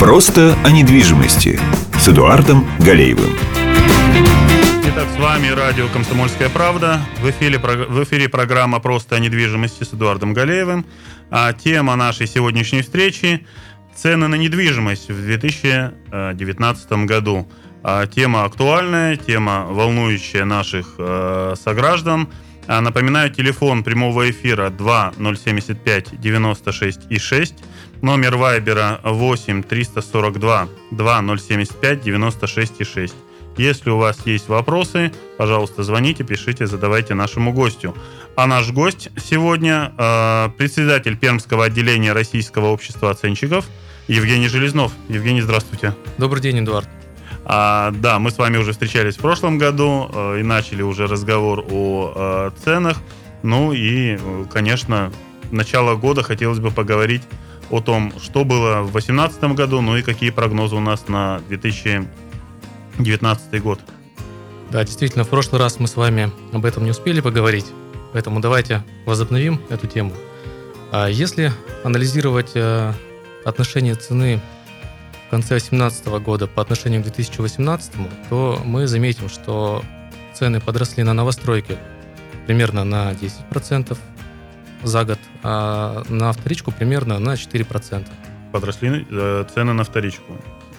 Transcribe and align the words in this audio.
Просто 0.00 0.56
о 0.64 0.70
недвижимости 0.70 1.60
с 1.98 2.08
Эдуардом 2.08 2.66
Галеевым. 2.78 3.36
Итак, 4.88 5.06
с 5.14 5.20
вами 5.20 5.48
радио 5.48 5.88
«Комсомольская 5.88 6.48
правда». 6.48 7.02
В 7.20 7.28
эфире, 7.28 7.58
в 7.58 8.02
эфире 8.02 8.30
программа 8.30 8.80
«Просто 8.80 9.16
о 9.16 9.18
недвижимости» 9.18 9.84
с 9.84 9.92
Эдуардом 9.92 10.32
Галеевым. 10.32 10.86
А 11.30 11.52
тема 11.52 11.96
нашей 11.96 12.26
сегодняшней 12.26 12.80
встречи– 12.80 13.46
цены 13.94 14.28
на 14.28 14.36
недвижимость 14.36 15.10
в 15.10 15.22
2019 15.22 16.92
году. 17.04 17.46
А 17.82 18.06
тема 18.06 18.44
актуальная, 18.44 19.16
тема 19.16 19.66
волнующая 19.68 20.46
наших 20.46 20.94
э, 20.96 21.54
сограждан. 21.62 22.28
А 22.66 22.80
напоминаю, 22.80 23.30
телефон 23.30 23.84
прямого 23.84 24.30
эфира 24.30 24.70
2075 24.70 26.18
96 26.18 27.00
и 27.10 27.18
6 27.18 27.54
Номер 28.02 28.36
Вайбера 28.36 28.98
8 29.04 29.62
342 29.62 30.68
2075 30.90 32.02
96 32.02 32.86
6. 32.86 33.14
Если 33.58 33.90
у 33.90 33.98
вас 33.98 34.24
есть 34.24 34.48
вопросы, 34.48 35.12
пожалуйста, 35.36 35.82
звоните, 35.82 36.24
пишите, 36.24 36.66
задавайте 36.66 37.12
нашему 37.12 37.52
гостю. 37.52 37.94
А 38.36 38.46
наш 38.46 38.70
гость 38.70 39.10
сегодня 39.22 39.92
э, 39.98 40.48
председатель 40.56 41.18
Пермского 41.18 41.66
отделения 41.66 42.14
Российского 42.14 42.68
общества 42.68 43.10
оценщиков 43.10 43.66
Евгений 44.08 44.48
Железнов. 44.48 44.92
Евгений, 45.10 45.42
здравствуйте. 45.42 45.94
Добрый 46.16 46.40
день, 46.40 46.60
Эдуард. 46.60 46.88
А, 47.44 47.90
да, 47.90 48.18
мы 48.18 48.30
с 48.30 48.38
вами 48.38 48.56
уже 48.56 48.72
встречались 48.72 49.16
в 49.16 49.20
прошлом 49.20 49.58
году 49.58 50.10
э, 50.10 50.40
и 50.40 50.42
начали 50.42 50.80
уже 50.80 51.06
разговор 51.06 51.66
о 51.70 52.12
э, 52.14 52.50
ценах. 52.64 52.96
Ну 53.42 53.74
и, 53.74 54.16
э, 54.18 54.44
конечно, 54.50 55.12
начало 55.50 55.96
года 55.96 56.22
хотелось 56.22 56.60
бы 56.60 56.70
поговорить 56.70 57.22
о 57.70 57.80
том, 57.80 58.12
что 58.20 58.44
было 58.44 58.82
в 58.82 58.92
2018 58.92 59.42
году, 59.54 59.80
ну 59.80 59.96
и 59.96 60.02
какие 60.02 60.30
прогнозы 60.30 60.76
у 60.76 60.80
нас 60.80 61.08
на 61.08 61.40
2019 61.48 63.62
год. 63.62 63.80
Да, 64.70 64.84
действительно, 64.84 65.24
в 65.24 65.28
прошлый 65.28 65.60
раз 65.60 65.80
мы 65.80 65.88
с 65.88 65.96
вами 65.96 66.30
об 66.52 66.64
этом 66.64 66.84
не 66.84 66.90
успели 66.90 67.20
поговорить, 67.20 67.66
поэтому 68.12 68.40
давайте 68.40 68.84
возобновим 69.06 69.60
эту 69.68 69.86
тему. 69.86 70.12
А 70.92 71.08
если 71.08 71.52
анализировать 71.84 72.52
э, 72.54 72.92
отношение 73.44 73.94
цены 73.94 74.40
в 75.26 75.30
конце 75.30 75.50
2018 75.50 76.06
года 76.06 76.46
по 76.46 76.62
отношению 76.62 77.00
к 77.00 77.04
2018, 77.04 77.92
то 78.28 78.60
мы 78.64 78.86
заметим, 78.86 79.28
что 79.28 79.82
цены 80.34 80.60
подросли 80.60 81.02
на 81.02 81.14
новостройки 81.14 81.78
примерно 82.46 82.84
на 82.84 83.12
10%, 83.12 83.96
за 84.82 85.04
год, 85.04 85.18
а 85.42 86.02
на 86.08 86.32
вторичку 86.32 86.72
примерно 86.72 87.18
на 87.18 87.34
4%. 87.34 88.06
Подросли 88.52 89.06
э, 89.10 89.44
цены 89.54 89.72
на 89.72 89.84
вторичку 89.84 90.32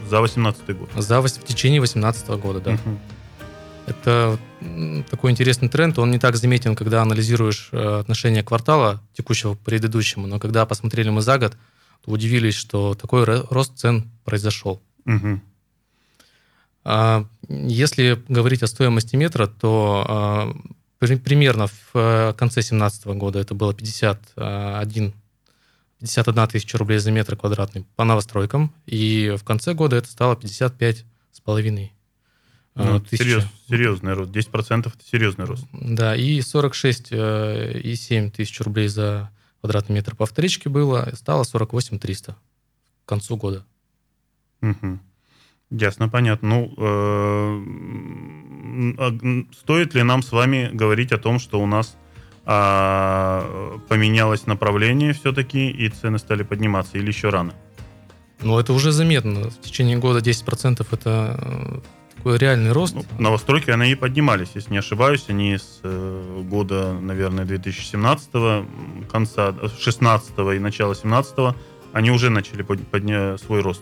за 0.09 0.17
2018 0.17 0.77
год? 0.77 0.89
За, 0.97 1.21
в 1.21 1.29
течение 1.43 1.79
2018 1.79 2.27
года, 2.29 2.59
да. 2.59 2.71
Угу. 2.71 2.99
Это 3.87 4.37
такой 5.09 5.31
интересный 5.31 5.69
тренд, 5.69 5.97
он 5.99 6.11
не 6.11 6.19
так 6.19 6.35
заметен, 6.35 6.75
когда 6.75 7.01
анализируешь 7.01 7.69
э, 7.71 7.99
отношение 7.99 8.43
квартала 8.43 9.01
текущего 9.13 9.55
к 9.55 9.59
предыдущему, 9.59 10.27
но 10.27 10.39
когда 10.39 10.65
посмотрели 10.65 11.09
мы 11.09 11.21
за 11.21 11.37
год, 11.37 11.57
то 12.05 12.11
удивились, 12.11 12.55
что 12.55 12.93
такой 12.95 13.25
рост 13.25 13.77
цен 13.77 14.11
произошел. 14.23 14.81
Угу. 15.05 15.41
Если 17.47 18.23
говорить 18.27 18.63
о 18.63 18.67
стоимости 18.67 19.15
метра, 19.15 19.45
то 19.45 20.05
а, 20.07 20.55
примерно 21.07 21.67
в 21.67 21.91
э, 21.95 22.33
конце 22.37 22.61
2017 22.61 23.05
года 23.07 23.39
это 23.39 23.55
было 23.55 23.73
51, 23.73 25.13
51 25.99 26.47
тысяча 26.47 26.77
рублей 26.77 26.99
за 26.99 27.11
метр 27.11 27.35
квадратный 27.35 27.85
по 27.95 28.03
новостройкам, 28.03 28.73
и 28.85 29.35
в 29.37 29.43
конце 29.43 29.73
года 29.73 29.95
это 29.95 30.07
стало 30.07 30.35
55 30.35 31.05
с 31.31 31.39
половиной 31.39 31.93
э, 32.75 32.83
ну, 32.83 33.03
серьез, 33.05 33.45
серьезный 33.67 34.13
рост, 34.13 34.31
10% 34.31 34.79
это 34.79 35.05
серьезный 35.05 35.45
рост. 35.45 35.65
Да, 35.73 36.15
и 36.15 36.39
46 36.39 37.07
э, 37.11 37.79
и 37.83 37.95
7 37.95 38.31
тысяч 38.31 38.59
рублей 38.61 38.87
за 38.87 39.31
квадратный 39.59 39.95
метр 39.95 40.15
по 40.15 40.25
вторичке 40.25 40.69
было, 40.69 41.11
стало 41.13 41.43
48 41.43 41.99
300 41.99 42.33
к 42.33 43.09
концу 43.09 43.37
года. 43.37 43.65
Угу. 44.61 44.99
Ясно, 45.71 46.09
понятно. 46.09 46.49
Ну, 46.49 46.73
э, 46.77 47.63
стоит 49.57 49.95
ли 49.95 50.03
нам 50.03 50.21
с 50.21 50.31
вами 50.31 50.69
говорить 50.73 51.11
о 51.13 51.17
том, 51.17 51.39
что 51.39 51.59
у 51.61 51.65
нас 51.65 51.97
э, 52.45 53.77
поменялось 53.87 54.45
направление 54.47 55.13
все-таки 55.13 55.69
и 55.69 55.87
цены 55.89 56.19
стали 56.19 56.43
подниматься, 56.43 56.97
или 56.97 57.07
еще 57.07 57.29
рано? 57.29 57.53
Ну, 58.41 58.59
это 58.59 58.73
уже 58.73 58.91
заметно. 58.91 59.49
В 59.49 59.61
течение 59.61 59.97
года 59.97 60.19
10% 60.19 60.85
это 60.91 61.39
э, 61.39 61.79
такой 62.17 62.37
реальный 62.37 62.73
рост. 62.73 62.95
Ну, 62.95 63.05
новостройки, 63.17 63.71
они 63.71 63.91
и 63.91 63.95
поднимались, 63.95 64.49
если 64.55 64.71
не 64.71 64.79
ошибаюсь, 64.79 65.23
они 65.29 65.57
с 65.57 65.79
э, 65.83 66.43
года, 66.49 66.91
наверное, 66.99 67.45
2017 67.45 68.29
конца 69.09 69.55
16 69.79 70.37
и 70.55 70.59
начала 70.59 70.95
17 70.95 71.55
они 71.93 72.11
уже 72.11 72.29
начали 72.29 72.61
поднять 72.61 73.41
свой 73.41 73.61
рост. 73.61 73.81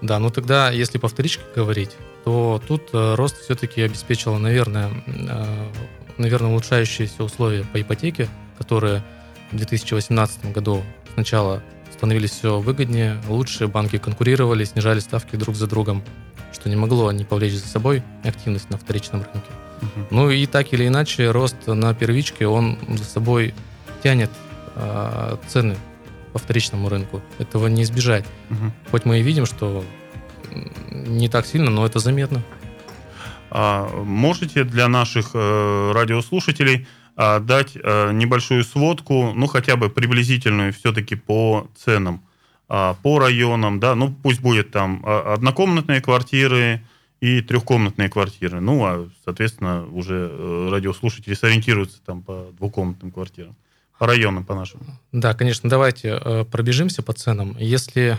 Да, 0.00 0.18
ну 0.18 0.30
тогда, 0.30 0.70
если 0.70 0.98
по 0.98 1.08
вторичке 1.08 1.42
говорить, 1.54 1.96
то 2.24 2.62
тут 2.66 2.90
э, 2.92 3.14
рост 3.14 3.40
все-таки 3.40 3.82
обеспечило, 3.82 4.38
наверное, 4.38 4.90
э, 5.06 5.68
наверное, 6.18 6.50
улучшающиеся 6.50 7.24
условия 7.24 7.64
по 7.64 7.80
ипотеке, 7.80 8.28
которые 8.56 9.02
в 9.50 9.56
2018 9.56 10.52
году 10.52 10.82
сначала 11.14 11.62
становились 11.92 12.30
все 12.30 12.60
выгоднее, 12.60 13.20
лучше 13.28 13.66
банки 13.66 13.98
конкурировали, 13.98 14.64
снижали 14.64 15.00
ставки 15.00 15.34
друг 15.36 15.56
за 15.56 15.66
другом, 15.66 16.04
что 16.52 16.68
не 16.68 16.76
могло 16.76 17.10
не 17.10 17.24
повлечь 17.24 17.54
за 17.54 17.66
собой 17.66 18.04
активность 18.22 18.70
на 18.70 18.78
вторичном 18.78 19.22
рынке. 19.22 19.50
Uh-huh. 19.80 20.06
Ну 20.10 20.30
и 20.30 20.46
так 20.46 20.72
или 20.72 20.86
иначе, 20.86 21.30
рост 21.30 21.56
на 21.66 21.92
первичке, 21.94 22.46
он 22.46 22.78
за 22.88 23.04
собой 23.04 23.54
тянет 24.02 24.30
э, 24.76 25.36
цены 25.48 25.76
по 26.32 26.38
вторичному 26.38 26.88
рынку. 26.88 27.22
Этого 27.38 27.66
не 27.68 27.82
избежать. 27.82 28.24
Угу. 28.50 28.72
Хоть 28.90 29.04
мы 29.04 29.20
и 29.20 29.22
видим, 29.22 29.46
что 29.46 29.84
не 30.90 31.28
так 31.28 31.46
сильно, 31.46 31.70
но 31.70 31.86
это 31.86 31.98
заметно. 31.98 32.42
А 33.50 33.88
можете 34.04 34.64
для 34.64 34.88
наших 34.88 35.30
э, 35.34 35.92
радиослушателей 35.94 36.86
э, 37.16 37.40
дать 37.40 37.76
э, 37.76 38.12
небольшую 38.12 38.62
сводку, 38.64 39.32
ну 39.34 39.46
хотя 39.46 39.76
бы 39.76 39.88
приблизительную 39.88 40.72
все-таки 40.72 41.16
по 41.16 41.66
ценам, 41.74 42.22
э, 42.68 42.94
по 43.02 43.18
районам, 43.18 43.80
да, 43.80 43.94
ну 43.94 44.14
пусть 44.22 44.40
будет 44.40 44.70
там 44.70 45.02
однокомнатные 45.06 46.02
квартиры 46.02 46.82
и 47.20 47.40
трехкомнатные 47.40 48.10
квартиры, 48.10 48.60
ну 48.60 48.84
а 48.84 49.08
соответственно 49.24 49.86
уже 49.86 50.28
э, 50.30 50.68
радиослушатели 50.70 51.32
сориентируются 51.34 52.02
там 52.04 52.22
по 52.22 52.48
двухкомнатным 52.58 53.10
квартирам. 53.10 53.56
Районам, 53.98 54.44
по 54.44 54.54
нашим. 54.54 54.80
Да, 55.12 55.34
конечно, 55.34 55.68
давайте 55.68 56.20
э, 56.22 56.44
пробежимся 56.44 57.02
по 57.02 57.12
ценам. 57.12 57.56
Если 57.58 58.18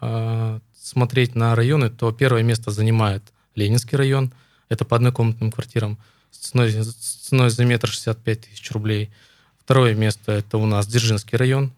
э, 0.00 0.60
смотреть 0.74 1.34
на 1.34 1.54
районы, 1.54 1.90
то 1.90 2.12
первое 2.12 2.42
место 2.42 2.70
занимает 2.70 3.22
Ленинский 3.54 3.96
район. 3.96 4.32
Это 4.68 4.84
по 4.84 4.96
однокомнатным 4.96 5.52
квартирам 5.52 5.98
с 6.30 6.50
ценой, 6.50 6.70
с 6.70 6.94
ценой 6.94 7.50
за 7.50 7.64
метр 7.64 7.88
65 7.88 8.40
тысяч 8.40 8.70
рублей. 8.70 9.10
Второе 9.58 9.94
место 9.94 10.32
это 10.32 10.56
у 10.56 10.66
нас 10.66 10.86
Дзержинский 10.86 11.36
район, 11.36 11.72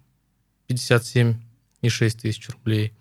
57,6 0.69 2.21
тысяч 2.21 2.49
рублей. 2.51 2.93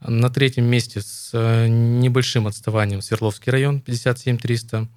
На 0.00 0.28
третьем 0.28 0.66
месте 0.66 1.00
с 1.00 1.30
э, 1.32 1.68
небольшим 1.68 2.46
отставанием 2.46 3.00
Свердловский 3.00 3.50
район, 3.50 3.80
57 3.80 4.36
300. 4.36 4.88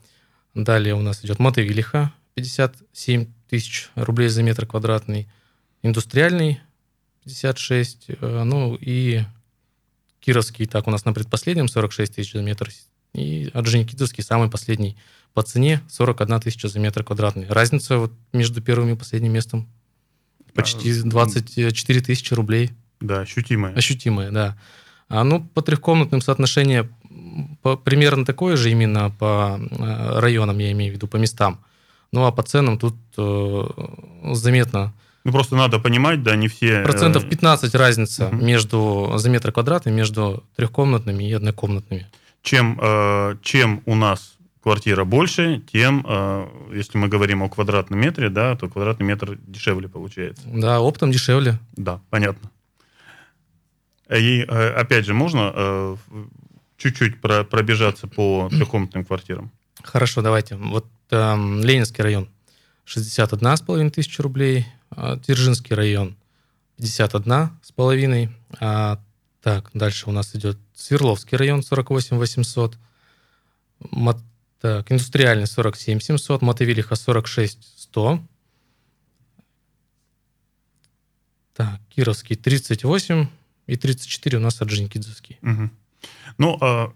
Далее 0.54 0.96
у 0.96 1.02
нас 1.02 1.24
идет 1.24 1.40
Мотовилиха, 1.40 2.12
57 2.36 3.28
тысяч 3.48 3.90
рублей 3.96 4.30
за 4.30 4.44
метр 4.44 4.66
квадратный. 4.66 5.28
Индустриальный 5.82 6.60
56, 7.24 8.06
э, 8.10 8.44
ну 8.44 8.78
и 8.80 9.24
Кировский, 10.20 10.66
так, 10.66 10.88
у 10.88 10.92
нас 10.92 11.06
на 11.06 11.14
предпоследнем 11.14 11.68
46 11.68 12.16
тысяч 12.16 12.34
за 12.34 12.42
метр. 12.42 12.70
И 13.14 13.50
Орджоникидзевский 13.54 14.24
самый 14.24 14.50
последний 14.50 14.98
по 15.34 15.44
цене 15.44 15.82
41 15.90 16.40
тысяча 16.42 16.68
за 16.68 16.80
метр 16.80 17.04
квадратный. 17.04 17.48
Разница 17.48 17.98
вот 17.98 18.14
между 18.34 18.62
первым 18.62 18.94
и 18.94 18.98
последним 18.98 19.34
местом 19.34 19.68
почти 20.54 21.02
24 21.02 22.02
тысячи 22.02 22.34
рублей. 22.34 22.72
Да, 23.00 23.22
ощутимая. 23.22 23.74
Ощутимая, 23.76 24.32
да. 24.32 24.58
А, 25.10 25.24
ну, 25.24 25.44
по 25.44 25.62
трехкомнатным 25.62 26.22
соотношение 26.22 26.90
по, 27.62 27.78
примерно 27.78 28.26
такое 28.26 28.58
же 28.58 28.72
именно 28.72 29.10
по 29.12 29.60
э, 29.60 30.20
районам, 30.20 30.58
я 30.58 30.72
имею 30.72 30.92
в 30.92 30.96
виду, 30.96 31.08
по 31.08 31.18
местам. 31.18 31.64
Ну, 32.12 32.26
а 32.26 32.32
по 32.32 32.44
ценам 32.44 32.78
тут 32.78 32.96
э, 33.18 33.64
заметно. 34.34 34.94
Ну, 35.24 35.32
просто 35.32 35.56
надо 35.56 35.80
понимать, 35.80 36.24
да, 36.24 36.36
не 36.36 36.48
все... 36.48 36.82
Э, 36.82 36.84
Процентов 36.84 37.28
15 37.28 37.76
разница 37.76 38.28
угу. 38.28 38.36
между, 38.38 39.14
за 39.18 39.30
метр 39.30 39.52
квадратный 39.52 39.92
между 39.92 40.44
трехкомнатными 40.56 41.24
и 41.24 41.34
однокомнатными. 41.34 42.08
Чем, 42.44 42.80
э, 42.82 43.36
чем 43.42 43.82
у 43.86 43.96
нас 43.96 44.38
квартира 44.64 45.04
больше, 45.04 45.62
тем, 45.72 46.06
э, 46.08 46.48
если 46.74 46.98
мы 46.98 47.10
говорим 47.10 47.44
о 47.44 47.50
квадратном 47.50 48.00
метре, 48.00 48.30
да, 48.30 48.56
то 48.56 48.70
квадратный 48.70 49.06
метр 49.06 49.38
дешевле 49.46 49.90
получается. 49.90 50.44
Да, 50.46 50.80
оптом 50.80 51.12
дешевле. 51.12 51.60
Да, 51.74 52.00
понятно. 52.10 52.50
И 54.10 54.46
э, 54.48 54.70
опять 54.72 55.06
же, 55.06 55.14
можно 55.14 55.52
э, 55.54 55.96
чуть-чуть 56.78 57.20
про- 57.20 57.44
пробежаться 57.44 58.08
по 58.08 58.48
трехкомнатным 58.50 59.04
квартирам? 59.04 59.52
Хорошо, 59.84 60.22
давайте. 60.22 60.56
Вот 60.56 60.86
эм, 61.12 61.64
Ленинский 61.64 62.04
район 62.04 62.30
61,5 62.86 63.90
тысячи 63.92 64.22
рублей, 64.22 64.66
а, 64.90 65.18
Дзержинский 65.18 65.76
район 65.76 66.16
51 66.78 67.52
с 67.62 67.72
половиной. 67.72 68.30
А, 68.60 69.02
так, 69.42 69.70
дальше 69.74 70.10
у 70.10 70.12
нас 70.12 70.36
идет 70.36 70.58
Свердловский 70.76 71.38
район 71.38 71.64
48 71.64 72.18
800, 72.18 72.78
Мот- 73.92 74.22
так, 74.60 74.92
Индустриальный 74.92 75.48
47 75.48 76.00
700, 76.00 76.42
Мотовилиха 76.42 76.96
46 76.96 77.60
100. 77.78 78.20
Так, 81.54 81.80
Кировский 81.90 82.36
38 82.36 83.28
и 83.68 83.76
34 83.76 84.38
у 84.38 84.42
нас 84.42 84.62
Орджоникидзевский. 84.62 85.38
Мгм. 85.42 85.72
Ну, 86.38 86.58
а, 86.62 86.92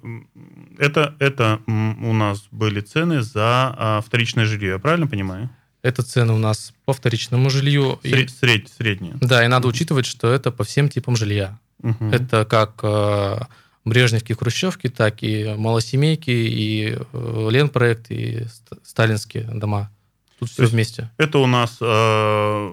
это, 0.78 1.16
это 1.20 1.60
у 1.68 2.14
нас 2.14 2.48
были 2.52 2.82
цены 2.82 3.22
за 3.22 3.74
а, 3.78 4.02
вторичное 4.06 4.46
жилье, 4.46 4.70
я 4.74 4.80
правильно 4.80 5.08
понимаю? 5.08 5.50
Это 5.82 6.04
цены 6.04 6.34
у 6.34 6.38
нас 6.38 6.74
по 6.86 6.94
вторичному 6.94 7.50
жилью. 7.50 8.00
И- 8.04 8.10
Сред- 8.12 8.30
сред- 8.30 8.70
среднее. 8.78 9.16
Да, 9.20 9.44
и 9.44 9.48
надо 9.48 9.68
учитывать, 9.68 10.06
что 10.06 10.32
это 10.32 10.52
по 10.52 10.64
всем 10.64 10.90
типам 10.90 11.16
жилья. 11.16 11.58
Мгм. 11.82 12.12
Это 12.12 12.46
как 12.46 12.80
э, 12.84 13.40
Брежневки, 13.84 14.34
Хрущевки, 14.34 14.90
так 14.90 15.24
и 15.24 15.56
малосемейки, 15.58 16.30
и 16.30 16.98
э, 17.14 17.48
Ленпроект, 17.50 18.12
и 18.12 18.46
ст- 18.46 18.74
сталинские 18.84 19.46
дома. 19.46 19.90
Тут 20.38 20.50
То 20.50 20.64
все 20.66 20.72
вместе. 20.72 21.10
Это 21.18 21.40
у 21.40 21.48
нас 21.48 21.78
э, 21.82 22.72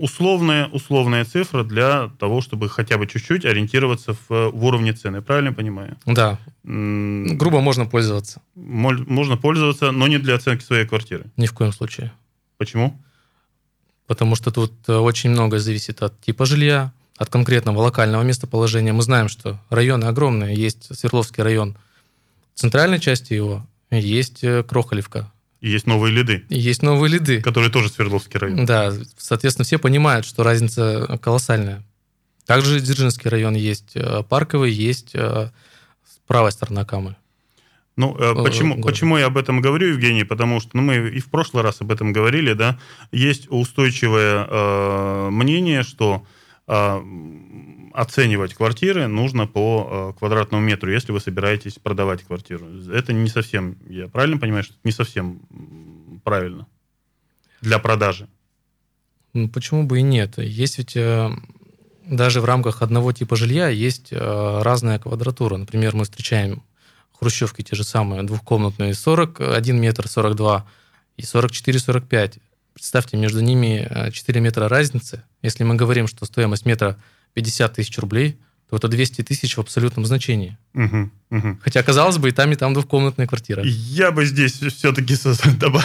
условная, 0.00 0.66
условная 0.68 1.24
цифра 1.24 1.62
для 1.62 2.10
того, 2.18 2.40
чтобы 2.40 2.70
хотя 2.70 2.96
бы 2.96 3.06
чуть-чуть 3.06 3.44
ориентироваться 3.44 4.14
в, 4.14 4.50
в 4.50 4.64
уровне 4.64 4.92
цены. 4.94 5.20
Правильно 5.20 5.52
понимаю? 5.52 5.96
Да, 6.06 6.38
М, 6.64 7.24
ну, 7.24 7.36
грубо 7.36 7.60
можно 7.60 7.84
пользоваться. 7.84 8.40
Можно 8.54 9.36
пользоваться, 9.36 9.92
но 9.92 10.08
не 10.08 10.18
для 10.18 10.34
оценки 10.34 10.64
своей 10.64 10.86
квартиры. 10.86 11.24
Ни 11.36 11.46
в 11.46 11.52
коем 11.52 11.72
случае. 11.72 12.12
Почему? 12.56 12.98
Потому 14.06 14.36
что 14.36 14.50
тут 14.50 14.72
э, 14.88 14.94
очень 14.96 15.30
многое 15.30 15.60
зависит 15.60 16.02
от 16.02 16.18
типа 16.20 16.46
жилья, 16.46 16.92
от 17.18 17.28
конкретного 17.28 17.82
локального 17.82 18.22
местоположения. 18.22 18.94
Мы 18.94 19.02
знаем, 19.02 19.28
что 19.28 19.60
районы 19.68 20.06
огромные. 20.06 20.56
Есть 20.56 20.96
Свердловский 20.96 21.42
район 21.42 21.76
в 22.54 22.58
центральной 22.58 22.98
части 22.98 23.34
его, 23.34 23.66
есть 23.90 24.42
э, 24.44 24.62
Крохолевка, 24.62 25.30
И 25.60 25.68
есть 25.68 25.86
новые 25.86 26.12
лиды, 26.12 26.44
и 26.48 26.58
есть 26.58 26.82
новые 26.82 27.12
лиды. 27.12 27.42
которые 27.42 27.70
тоже 27.70 27.90
Свердловский 27.90 28.38
район. 28.38 28.64
Да, 28.64 28.94
соответственно, 29.18 29.64
все 29.64 29.78
понимают, 29.78 30.24
что 30.24 30.42
разница 30.42 31.18
колоссальная. 31.22 31.82
Также 32.46 32.80
Дзержинский 32.80 33.28
район 33.30 33.54
есть 33.54 33.92
э, 33.94 34.22
парковый, 34.28 34.72
есть 34.72 35.10
э, 35.14 35.50
с 36.04 36.18
правой 36.26 36.50
стороны 36.50 36.84
Камы. 36.84 37.16
Ну, 37.96 38.16
э, 38.18 38.34
почему, 38.42 38.74
города. 38.74 38.88
почему 38.88 39.18
я 39.18 39.26
об 39.26 39.36
этом 39.36 39.60
говорю, 39.60 39.88
Евгений? 39.88 40.24
Потому 40.24 40.60
что 40.60 40.70
ну, 40.72 40.82
мы 40.82 41.10
и 41.10 41.20
в 41.20 41.26
прошлый 41.26 41.62
раз 41.62 41.80
об 41.80 41.92
этом 41.92 42.12
говорили, 42.12 42.54
да. 42.54 42.78
Есть 43.12 43.46
устойчивое 43.50 44.46
э, 44.48 45.28
мнение, 45.30 45.82
что 45.82 46.24
э, 46.66 47.00
оценивать 47.92 48.54
квартиры 48.54 49.06
нужно 49.06 49.46
по 49.46 50.12
э, 50.14 50.18
квадратному 50.18 50.62
метру, 50.62 50.90
если 50.90 51.12
вы 51.12 51.20
собираетесь 51.20 51.74
продавать 51.74 52.22
квартиру. 52.22 52.66
Это 52.92 53.12
не 53.12 53.28
совсем, 53.28 53.76
я 53.88 54.08
правильно 54.08 54.38
понимаю, 54.38 54.64
что 54.64 54.74
это 54.74 54.82
не 54.84 54.92
совсем 54.92 55.40
правильно 56.24 56.66
для 57.60 57.78
продажи. 57.78 58.28
Ну, 59.32 59.48
почему 59.48 59.84
бы 59.84 60.00
и 60.00 60.02
нет? 60.02 60.38
Есть 60.38 60.78
ведь 60.78 60.96
э, 60.96 61.30
даже 62.06 62.40
в 62.40 62.44
рамках 62.44 62.82
одного 62.82 63.12
типа 63.12 63.36
жилья 63.36 63.68
есть 63.68 64.08
э, 64.10 64.60
разная 64.62 64.98
квадратура. 64.98 65.56
Например, 65.56 65.94
мы 65.94 66.04
встречаем 66.04 66.62
хрущевки 67.12 67.62
те 67.62 67.76
же 67.76 67.84
самые, 67.84 68.22
двухкомнатные 68.22 68.94
41 68.94 69.80
метр 69.80 70.08
42 70.08 70.66
и 71.16 71.22
44-45. 71.22 72.40
Представьте, 72.74 73.16
между 73.16 73.40
ними 73.40 73.86
э, 73.88 74.10
4 74.10 74.40
метра 74.40 74.68
разницы. 74.68 75.22
Если 75.42 75.62
мы 75.62 75.76
говорим, 75.76 76.08
что 76.08 76.24
стоимость 76.24 76.66
метра 76.66 76.96
50 77.34 77.74
тысяч 77.74 77.98
рублей, 77.98 78.38
то 78.70 78.76
это 78.76 78.86
200 78.86 79.22
тысяч 79.22 79.56
в 79.56 79.60
абсолютном 79.60 80.06
значении. 80.06 80.56
Мгм, 80.74 81.10
мгм. 81.30 81.60
Хотя, 81.60 81.82
казалось 81.82 82.18
бы, 82.18 82.28
и 82.28 82.32
там, 82.32 82.52
и 82.52 82.54
там 82.54 82.72
двухкомнатная 82.72 83.26
квартира. 83.26 83.64
Я 83.64 84.12
бы 84.12 84.24
здесь 84.24 84.60
все-таки 84.60 85.16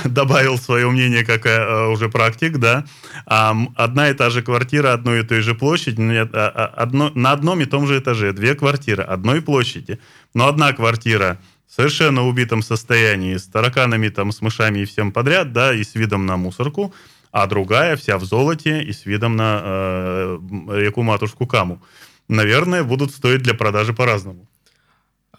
добавил 0.07 0.59
свое 0.59 0.87
мнение, 0.91 1.25
как 1.25 1.47
э, 1.47 1.87
уже 1.87 2.09
практик, 2.09 2.59
да. 2.59 2.85
Одна 3.25 4.09
и 4.09 4.13
та 4.13 4.29
же 4.29 4.43
квартира 4.43 4.93
одной 4.93 5.21
и 5.21 5.23
той 5.23 5.41
же 5.41 5.55
площади, 5.55 5.99
а, 6.01 6.27
а, 6.31 6.65
одно, 6.83 7.11
на 7.15 7.31
одном 7.31 7.59
и 7.61 7.65
том 7.65 7.87
же 7.87 7.97
этаже 7.97 8.33
две 8.33 8.53
квартиры 8.53 9.01
одной 9.01 9.41
площади, 9.41 9.99
но 10.35 10.47
одна 10.47 10.71
квартира 10.73 11.39
в 11.67 11.73
совершенно 11.73 12.27
убитом 12.27 12.61
состоянии, 12.61 13.35
с 13.35 13.45
тараканами, 13.45 14.09
там, 14.09 14.31
с 14.31 14.41
мышами 14.41 14.79
и 14.79 14.85
всем 14.85 15.11
подряд, 15.11 15.51
да, 15.53 15.73
и 15.73 15.83
с 15.83 15.95
видом 15.95 16.27
на 16.27 16.37
мусорку, 16.37 16.93
а 17.35 17.47
другая 17.47 17.97
вся 17.97 18.17
в 18.17 18.23
золоте 18.23 18.81
и 18.81 18.93
с 18.93 19.05
видом 19.05 19.35
на 19.35 19.59
э, 19.61 20.37
реку-матушку 20.69 21.45
Каму. 21.45 21.81
Наверное, 22.29 22.83
будут 22.83 23.11
стоить 23.11 23.41
для 23.41 23.53
продажи 23.53 23.93
по-разному. 23.93 24.47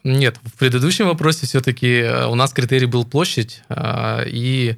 Нет, 0.04 0.38
в 0.42 0.58
предыдущем 0.58 1.06
вопросе 1.06 1.46
все-таки 1.46 2.04
у 2.28 2.34
нас 2.34 2.52
критерий 2.52 2.84
был 2.84 3.06
площадь 3.06 3.62
а, 3.70 4.22
и 4.26 4.76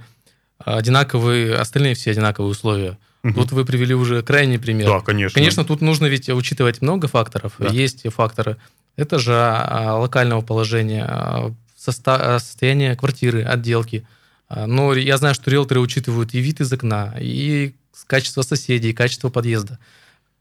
одинаковые, 0.58 1.56
остальные 1.56 1.96
все 1.96 2.12
одинаковые 2.12 2.52
условия. 2.52 2.98
Мгм. 3.24 3.34
Тут 3.34 3.50
вы 3.50 3.64
привели 3.64 3.94
уже 3.96 4.22
крайний 4.22 4.60
пример. 4.60 4.86
Да, 4.86 5.00
конечно. 5.00 5.34
Конечно, 5.34 5.64
тут 5.64 5.80
нужно 5.80 6.06
ведь 6.06 6.28
учитывать 6.28 6.82
много 6.82 7.08
факторов. 7.08 7.54
Да. 7.58 7.66
Есть 7.66 8.06
факторы 8.14 8.58
этажа, 8.96 9.96
локального 9.96 10.42
положения, 10.42 11.04
соста- 11.76 12.36
а, 12.36 12.38
состояния 12.38 12.94
квартиры, 12.94 13.42
отделки. 13.42 14.06
А, 14.48 14.66
Но 14.66 14.94
я 14.94 15.16
знаю, 15.16 15.34
что 15.34 15.50
риэлторы 15.50 15.80
учитывают 15.80 16.34
и 16.34 16.40
вид 16.40 16.60
из 16.60 16.72
окна, 16.72 17.14
и 17.20 17.74
качество 18.06 18.42
соседей, 18.42 18.90
и 18.90 18.94
качество 18.94 19.28
подъезда. 19.28 19.78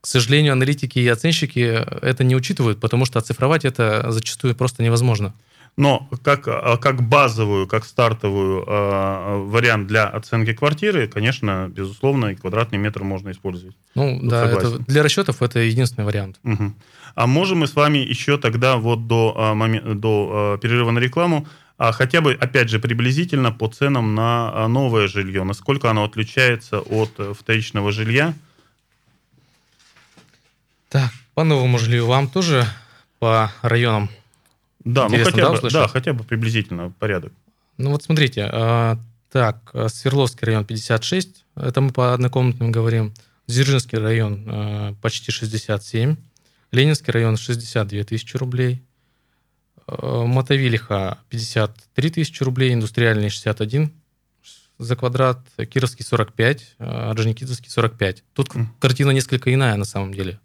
К 0.01 0.07
сожалению, 0.07 0.53
аналитики 0.53 0.99
и 0.99 1.07
оценщики 1.07 1.59
это 1.59 2.23
не 2.23 2.35
учитывают, 2.35 2.79
потому 2.79 3.05
что 3.05 3.19
оцифровать 3.19 3.65
это 3.65 4.05
зачастую 4.11 4.55
просто 4.55 4.83
невозможно. 4.83 5.33
Но 5.75 6.09
как, 6.23 6.47
а, 6.47 6.77
как 6.77 7.03
базовую, 7.03 7.67
как 7.67 7.85
стартовую 7.85 8.63
э, 8.65 9.43
вариант 9.45 9.87
для 9.87 10.07
оценки 10.07 10.51
квартиры, 10.53 11.07
конечно, 11.07 11.69
безусловно, 11.69 12.27
и 12.27 12.35
квадратный 12.35 12.79
метр 12.79 13.03
можно 13.03 13.29
использовать. 13.29 13.75
Ну, 13.93 14.19
Тут 14.19 14.29
да, 14.29 14.49
это, 14.49 14.79
для 14.79 15.03
расчетов 15.03 15.43
это 15.43 15.59
единственный 15.59 16.05
вариант. 16.05 16.39
Мгм. 16.41 16.75
А 17.13 17.27
можем 17.27 17.59
мы 17.59 17.67
с 17.67 17.75
вами 17.75 17.99
еще 17.99 18.39
тогда 18.39 18.77
вот 18.77 19.05
до, 19.05 19.35
а, 19.37 19.53
момен- 19.53 19.93
до 19.93 20.29
а, 20.31 20.57
перерыва 20.57 20.89
на 20.89 20.97
рекламу 20.97 21.47
а, 21.77 21.91
хотя 21.91 22.21
бы, 22.21 22.33
опять 22.33 22.69
же, 22.69 22.79
приблизительно 22.79 23.51
по 23.51 23.67
ценам 23.67 24.15
на 24.15 24.51
а, 24.53 24.67
новое 24.67 25.07
жилье, 25.07 25.43
насколько 25.43 25.89
оно 25.89 26.03
отличается 26.03 26.79
от 26.79 27.11
э, 27.19 27.33
вторичного 27.37 27.91
жилья? 27.91 28.33
Так, 30.89 31.11
по 31.35 31.43
новому 31.43 31.77
жилью 31.77 32.07
вам 32.07 32.29
тоже 32.29 32.65
по 33.19 33.51
районам 33.61 34.09
Да, 34.83 35.07
ну 35.09 35.23
хотя 35.23 35.37
да, 35.37 35.49
бы, 35.49 35.55
услышать? 35.55 35.73
да, 35.79 35.87
хотя 35.87 36.13
бы 36.13 36.23
приблизительно 36.23 36.91
порядок. 36.97 37.31
Ну 37.77 37.91
вот 37.91 38.03
смотрите, 38.03 38.49
а, 38.51 38.97
так, 39.31 39.57
а, 39.73 39.87
Свердловский 39.89 40.45
район 40.47 40.65
56, 40.65 41.45
это 41.55 41.81
мы 41.81 41.91
по 41.91 42.13
однокомнатным 42.13 42.71
говорим. 42.71 43.13
Дзержинский 43.47 43.99
район 43.99 44.45
а, 44.47 44.93
почти 45.01 45.31
67, 45.31 46.15
Ленинский 46.71 47.11
район 47.11 47.37
62 47.37 48.03
тысячи 48.03 48.35
рублей, 48.35 48.81
Мотовилиха 49.87 51.19
53 51.29 52.09
тысячи 52.09 52.43
рублей, 52.43 52.73
Индустриальный 52.73 53.29
61 53.29 53.91
за 54.77 54.95
квадрат, 54.95 55.39
Кировский 55.69 56.05
45, 56.05 56.75
а, 56.79 57.11
Орджоникидзевский 57.11 57.71
45. 57.71 58.23
Тут 58.33 58.51
картина 58.79 59.11
несколько 59.11 59.53
иная 59.53 59.75
на 59.75 59.85
самом 59.85 60.13
деле. 60.13 60.39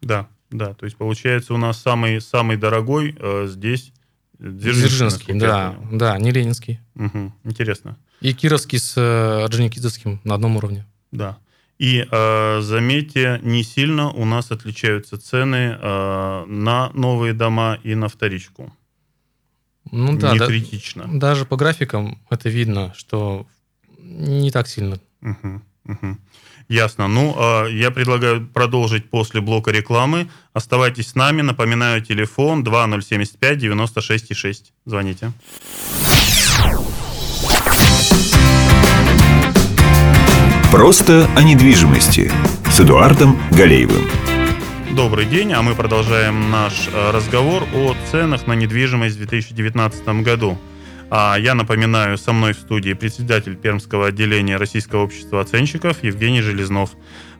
Да, 0.00 0.28
да, 0.50 0.74
то 0.74 0.84
есть 0.84 0.96
получается 0.96 1.54
у 1.54 1.56
нас 1.56 1.80
самый, 1.80 2.20
самый 2.20 2.56
дорогой 2.56 3.16
э, 3.18 3.46
здесь 3.48 3.92
Дзержинский, 4.38 4.88
Дзержинский, 4.88 5.34
да, 5.40 5.76
да, 5.90 6.18
не 6.18 6.30
Ленинский. 6.30 6.80
Мгм, 6.94 7.34
Интересно. 7.44 7.98
И 8.20 8.32
Кировский 8.32 8.78
с 8.78 8.96
э, 8.96 9.44
Орджоникидзевским 9.44 10.20
на 10.24 10.34
одном 10.34 10.56
уровне. 10.56 10.86
Да. 11.10 11.38
И 11.78 12.04
э, 12.10 12.60
заметьте, 12.60 13.40
не 13.42 13.62
сильно 13.62 14.10
у 14.10 14.24
нас 14.24 14.50
отличаются 14.50 15.18
цены 15.18 15.76
э, 15.80 16.44
на 16.46 16.90
новые 16.94 17.32
дома 17.34 17.78
и 17.82 17.94
на 17.94 18.08
вторичку. 18.08 18.72
Ну 19.92 20.16
да, 20.16 20.32
не 20.32 20.38
да, 20.38 20.46
критично. 20.46 21.04
даже 21.06 21.44
по 21.44 21.56
графикам 21.56 22.18
это 22.30 22.48
видно, 22.48 22.92
что 22.96 23.46
не 23.98 24.50
так 24.50 24.68
сильно. 24.68 24.98
Мгм, 25.20 25.62
мгм. 25.84 26.20
Ясно. 26.68 27.08
Ну, 27.08 27.34
э, 27.38 27.72
я 27.72 27.90
предлагаю 27.90 28.46
продолжить 28.46 29.08
после 29.08 29.40
блока 29.40 29.70
рекламы. 29.70 30.28
Оставайтесь 30.52 31.08
с 31.08 31.14
нами. 31.14 31.40
Напоминаю, 31.40 32.02
телефон 32.02 32.62
2075 32.62 33.58
96,6. 33.58 34.72
Звоните. 34.84 35.32
Просто 40.70 41.26
о 41.34 41.42
недвижимости 41.42 42.30
с 42.70 42.80
Эдуардом 42.80 43.40
Галеевым. 43.50 44.27
Добрый 44.96 45.26
день, 45.26 45.52
а 45.52 45.62
мы 45.62 45.74
продолжаем 45.74 46.50
наш 46.50 46.88
э, 46.88 47.10
разговор 47.10 47.64
о 47.74 47.94
ценах 48.10 48.46
на 48.46 48.54
недвижимость 48.54 49.16
в 49.16 49.18
2019 49.18 50.08
году. 50.22 50.58
А 51.10 51.36
я 51.38 51.54
напоминаю, 51.54 52.16
со 52.16 52.32
мной 52.32 52.54
в 52.54 52.56
студии 52.58 52.94
председатель 52.94 53.54
Пермского 53.54 54.08
отделения 54.08 54.56
Российского 54.56 55.04
общества 55.04 55.42
оценщиков 55.42 56.02
Евгений 56.02 56.40
Железнов. 56.40 56.90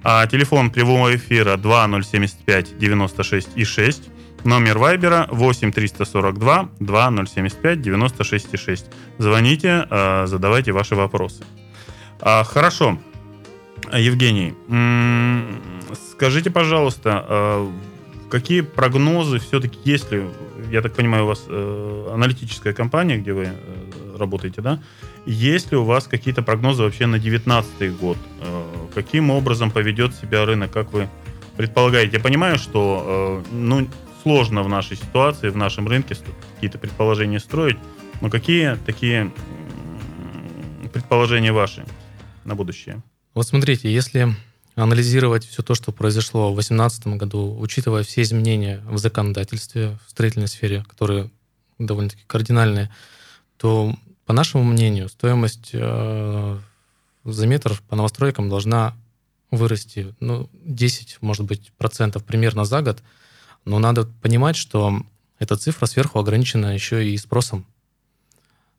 А 0.02 0.26
телефон 0.26 0.70
прямого 0.70 1.16
эфира 1.16 1.56
2075 1.56 2.78
96 2.78 3.48
и 3.56 3.64
6. 3.64 4.02
Номер 4.44 4.78
Вайбера 4.78 5.26
8 5.30 5.72
342 5.72 6.68
2075 6.80 7.80
96 7.80 8.54
и 8.54 8.56
6. 8.56 8.86
Звоните, 9.16 9.86
э, 9.90 10.26
задавайте 10.26 10.72
ваши 10.72 10.94
вопросы. 10.94 11.44
А, 12.20 12.44
хорошо. 12.44 12.98
Евгений, 13.92 14.54
скажите, 15.94 16.50
пожалуйста, 16.50 17.24
э, 17.28 17.70
какие 18.30 18.60
прогнозы 18.62 19.38
все-таки, 19.38 19.78
если, 19.84 20.28
я 20.70 20.82
так 20.82 20.94
понимаю, 20.94 21.24
у 21.24 21.28
вас 21.28 21.44
э, 21.48 22.10
аналитическая 22.12 22.72
компания, 22.72 23.18
где 23.18 23.32
вы 23.32 23.52
работаете, 24.16 24.60
да? 24.60 24.80
Есть 25.26 25.70
ли 25.70 25.76
у 25.76 25.84
вас 25.84 26.06
какие-то 26.06 26.42
прогнозы 26.42 26.82
вообще 26.82 27.06
на 27.06 27.18
2019 27.18 27.96
год? 27.98 28.18
Каким 28.94 29.30
образом 29.30 29.70
поведет 29.70 30.14
себя 30.14 30.44
рынок, 30.44 30.72
как 30.72 30.92
вы 30.92 31.08
предполагаете? 31.56 32.16
Я 32.16 32.22
понимаю, 32.22 32.58
что 32.58 33.44
ну, 33.52 33.86
сложно 34.22 34.62
в 34.62 34.68
нашей 34.68 34.96
ситуации, 34.96 35.50
в 35.50 35.56
нашем 35.56 35.86
рынке 35.86 36.16
какие-то 36.54 36.78
предположения 36.78 37.38
строить. 37.38 37.76
Но 38.20 38.30
какие 38.30 38.76
такие 38.86 39.32
предположения 40.92 41.52
ваши 41.52 41.84
на 42.44 42.54
будущее? 42.54 43.02
Вот 43.34 43.46
смотрите, 43.46 43.92
если 43.92 44.34
анализировать 44.82 45.44
все 45.44 45.62
то, 45.62 45.74
что 45.74 45.92
произошло 45.92 46.50
в 46.50 46.54
2018 46.54 47.06
году, 47.18 47.56
учитывая 47.58 48.02
все 48.02 48.22
изменения 48.22 48.82
в 48.86 48.98
законодательстве, 48.98 49.98
в 50.06 50.10
строительной 50.10 50.48
сфере, 50.48 50.84
которые 50.88 51.30
довольно-таки 51.78 52.22
кардинальные, 52.26 52.90
то, 53.56 53.94
по 54.26 54.32
нашему 54.32 54.64
мнению, 54.64 55.08
стоимость 55.08 55.70
э, 55.72 56.58
за 57.24 57.46
метр 57.46 57.80
по 57.88 57.96
новостройкам 57.96 58.48
должна 58.48 58.96
вырасти 59.50 60.14
ну, 60.20 60.48
10, 60.52 61.18
может 61.20 61.46
быть, 61.46 61.72
процентов 61.78 62.24
примерно 62.24 62.64
за 62.64 62.82
год– 62.82 63.02
но 63.68 63.78
надо 63.78 64.06
понимать, 64.06 64.56
что 64.56 65.02
эта 65.38 65.56
цифра 65.56 65.84
сверху 65.84 66.18
ограничена 66.18 66.72
еще 66.72 67.06
и 67.06 67.16
спросом, 67.18 67.66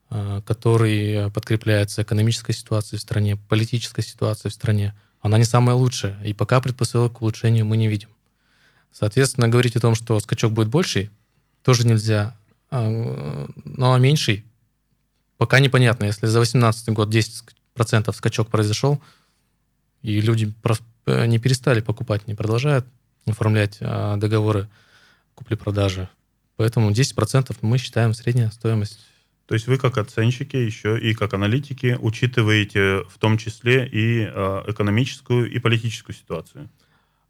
э, 0.10 0.42
который 0.46 1.32
подкрепляется 1.32 2.02
экономической 2.02 2.54
ситуацией 2.54 2.98
в 2.98 3.04
стране, 3.04 3.38
политической 3.38 4.02
ситуацией 4.02 4.52
в 4.52 4.56
стране. 4.56 4.96
Она 5.22 5.38
не 5.38 5.44
самая 5.44 5.76
лучшая, 5.76 6.22
и 6.24 6.34
пока 6.34 6.62
предпосылок 6.62 7.14
к 7.14 7.22
улучшению 7.22 7.66
мы 7.66 7.78
не 7.78 7.88
видим. 7.88 8.10
Соответственно, 8.92 9.50
говорить 9.50 9.76
о 9.76 9.80
том, 9.80 9.96
что 9.96 10.20
скачок 10.20 10.54
будет 10.54 10.70
больший, 10.70 11.10
тоже 11.64 11.86
нельзя. 11.86 12.38
А, 12.72 13.48
но 13.66 13.98
меньший 13.98 14.46
пока 15.38 15.60
непонятно. 15.60 16.06
Если 16.06 16.26
за 16.26 16.40
2018 16.40 16.90
год 16.90 17.14
10% 17.14 18.14
скачок 18.14 18.50
произошел, 18.50 19.02
и 20.02 20.22
люди 20.22 20.54
э, 21.06 21.26
не 21.26 21.40
перестали 21.40 21.82
покупать, 21.82 22.28
не 22.28 22.36
продолжают 22.36 22.86
оформлять 23.26 23.78
а, 23.82 24.18
договоры 24.18 24.70
купли-продажи. 25.36 26.10
Поэтому 26.56 26.92
10% 26.92 27.56
мы 27.62 27.78
считаем 27.78 28.14
средняя 28.14 28.50
стоимость. 28.52 29.00
То 29.50 29.56
есть 29.56 29.66
вы 29.66 29.80
как 29.80 29.98
оценщики 29.98 30.56
еще 30.56 31.00
и 31.00 31.16
как 31.16 31.34
аналитики 31.34 31.98
учитываете 32.00 33.04
в 33.10 33.18
том 33.18 33.40
числе 33.40 33.88
и 33.88 34.24
а, 34.24 34.64
экономическую 34.68 35.52
и 35.52 35.58
политическую 35.58 36.16
ситуацию? 36.16 36.70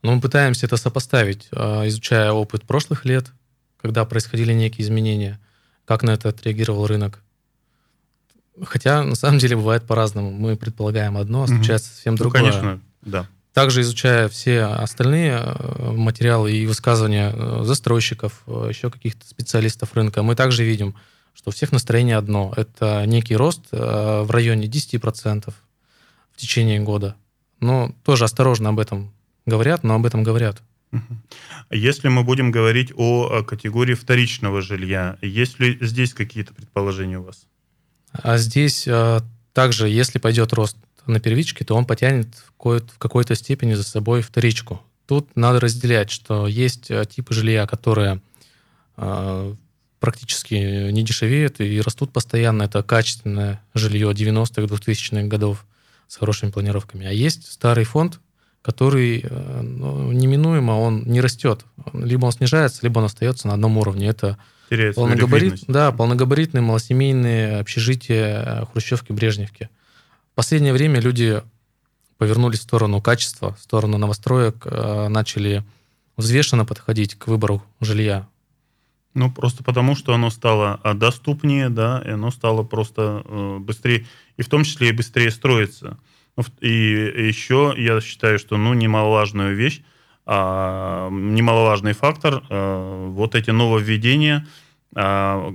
Ну, 0.02 0.16
мы 0.16 0.20
пытаемся 0.20 0.66
это 0.66 0.76
сопоставить, 0.76 1.48
а, 1.54 1.88
изучая 1.88 2.34
опыт 2.34 2.64
прошлых 2.64 3.06
лет, 3.06 3.32
когда 3.82 4.04
происходили 4.04 4.52
некие 4.52 4.86
изменения, 4.86 5.40
как 5.86 6.04
на 6.04 6.10
это 6.10 6.28
отреагировал 6.28 6.88
рынок. 6.88 7.24
Хотя, 8.64 9.02
на 9.04 9.16
самом 9.16 9.40
деле, 9.40 9.56
бывает 9.56 9.86
по-разному. 9.86 10.30
Мы 10.30 10.58
предполагаем 10.58 11.16
одно, 11.16 11.44
а 11.44 11.48
случается 11.48 11.88
совсем 11.88 12.16
ну, 12.16 12.18
другое. 12.18 12.42
конечно, 12.42 12.82
да. 13.02 13.28
Также 13.54 13.80
изучая 13.80 14.28
все 14.28 14.64
остальные 14.64 15.40
э, 15.42 15.92
материалы 15.92 16.52
и 16.52 16.66
высказывания 16.66 17.64
застройщиков, 17.64 18.44
еще 18.46 18.92
каких-то 18.92 19.26
специалистов 19.26 19.94
рынка, 19.94 20.22
мы 20.22 20.36
также 20.36 20.66
видим, 20.66 20.96
что 21.40 21.50
у 21.50 21.54
всех 21.54 21.72
настроение 21.72 22.18
одно. 22.18 22.54
Это 22.58 23.06
некий 23.06 23.36
рост 23.36 23.62
в 23.72 24.30
районе 24.30 24.68
10% 24.68 25.54
в 26.32 26.38
течение 26.38 26.82
года. 26.82 27.16
Но 27.62 27.96
тоже 28.04 28.26
осторожно 28.26 28.70
об 28.70 28.80
этом 28.80 29.14
говорят, 29.46 29.84
но 29.84 29.96
об 29.96 30.06
этом 30.06 30.24
говорят. 30.24 30.62
Если 31.72 32.10
мы 32.10 32.24
будем 32.24 32.52
говорить 32.52 32.92
о 32.94 33.44
категории 33.44 33.94
вторичного 33.94 34.62
жилья, 34.62 35.18
есть 35.22 35.60
ли 35.60 35.78
здесь 35.80 36.14
какие-то 36.14 36.54
предположения 36.54 37.20
у 37.20 37.24
вас? 37.24 37.46
А 38.12 38.38
здесь 38.38 38.88
также, 39.54 39.88
если 39.88 40.20
пойдет 40.20 40.52
рост 40.52 40.78
на 41.06 41.22
первичке, 41.22 41.64
то 41.64 41.76
он 41.76 41.86
потянет 41.86 42.28
в 42.58 42.82
какой-то 42.98 43.36
степени 43.36 43.76
за 43.76 43.84
собой 43.84 44.22
вторичку. 44.22 44.82
Тут 45.06 45.36
надо 45.36 45.60
разделять, 45.60 46.12
что 46.12 46.46
есть 46.46 46.92
э, 46.92 47.04
типы 47.04 47.34
жилья, 47.34 47.66
которые 47.66 48.22
э, 48.98 49.56
практически 50.00 50.90
не 50.92 51.04
дешевеют 51.04 51.60
и 51.60 51.82
растут 51.82 52.12
постоянно. 52.12 52.64
Это 52.64 52.84
качественное 52.84 53.62
жилье 53.74 54.12
90-х, 54.12 54.62
2000-х 54.62 55.28
годов 55.28 55.66
с 56.08 56.16
хорошими 56.16 56.52
планировками. 56.52 57.06
А 57.06 57.12
есть 57.12 57.52
старый 57.52 57.86
фонд, 57.86 58.20
который 58.62 59.22
э, 59.24 59.62
ну, 59.62 60.12
неминуемо 60.12 60.72
он 60.74 61.04
не 61.04 61.22
растет. 61.22 61.66
Либо 61.94 62.26
он 62.26 62.32
снижается, 62.32 62.80
либо 62.84 63.00
он 63.00 63.06
остается 63.06 63.48
на 63.48 63.54
одном 63.54 63.78
уровне. 63.78 64.08
Это 64.08 64.38
полногабарит, 64.96 65.64
да, 65.68 65.92
полногабаритные 65.92 66.62
малосемейные 66.62 67.60
общежития, 67.60 68.68
хрущевки, 68.72 69.12
брежневки 69.12 69.70
последнее 70.40 70.72
время 70.72 71.02
люди 71.02 71.44
повернулись 72.18 72.60
в 72.60 72.64
сторону 72.64 73.02
качества, 73.02 73.56
в 73.56 73.60
сторону 73.62 73.98
новостроек, 73.98 74.56
э, 74.64 75.10
начали 75.10 75.66
взвешенно 76.16 76.64
подходить 76.64 77.16
к 77.16 77.28
выбору 77.28 77.62
жилья. 77.82 78.26
Ну, 79.14 79.32
просто 79.32 79.64
потому, 79.64 79.96
что 79.96 80.14
оно 80.14 80.30
стало 80.30 80.80
э, 80.84 80.94
доступнее, 80.94 81.70
да, 81.70 82.02
и 82.06 82.12
оно 82.12 82.32
стало 82.32 82.64
просто 82.64 83.24
э, 83.26 83.58
быстрее, 83.60 84.06
и 84.38 84.44
в 84.44 84.50
том 84.50 84.64
числе 84.64 84.90
и 84.90 84.94
быстрее 84.94 85.32
строиться. 85.32 85.98
Ну, 86.38 86.44
и 86.62 86.70
еще 86.70 87.74
я 87.76 88.00
считаю, 88.02 88.40
что, 88.40 88.58
ну, 88.58 88.74
немаловажную 88.74 89.56
вещь, 89.56 89.82
а, 90.26 91.10
немаловажный 91.10 91.94
фактор, 91.94 92.44
вот 92.50 93.34
эти 93.34 93.50
нововведения, 93.50 94.48
а, 94.96 95.52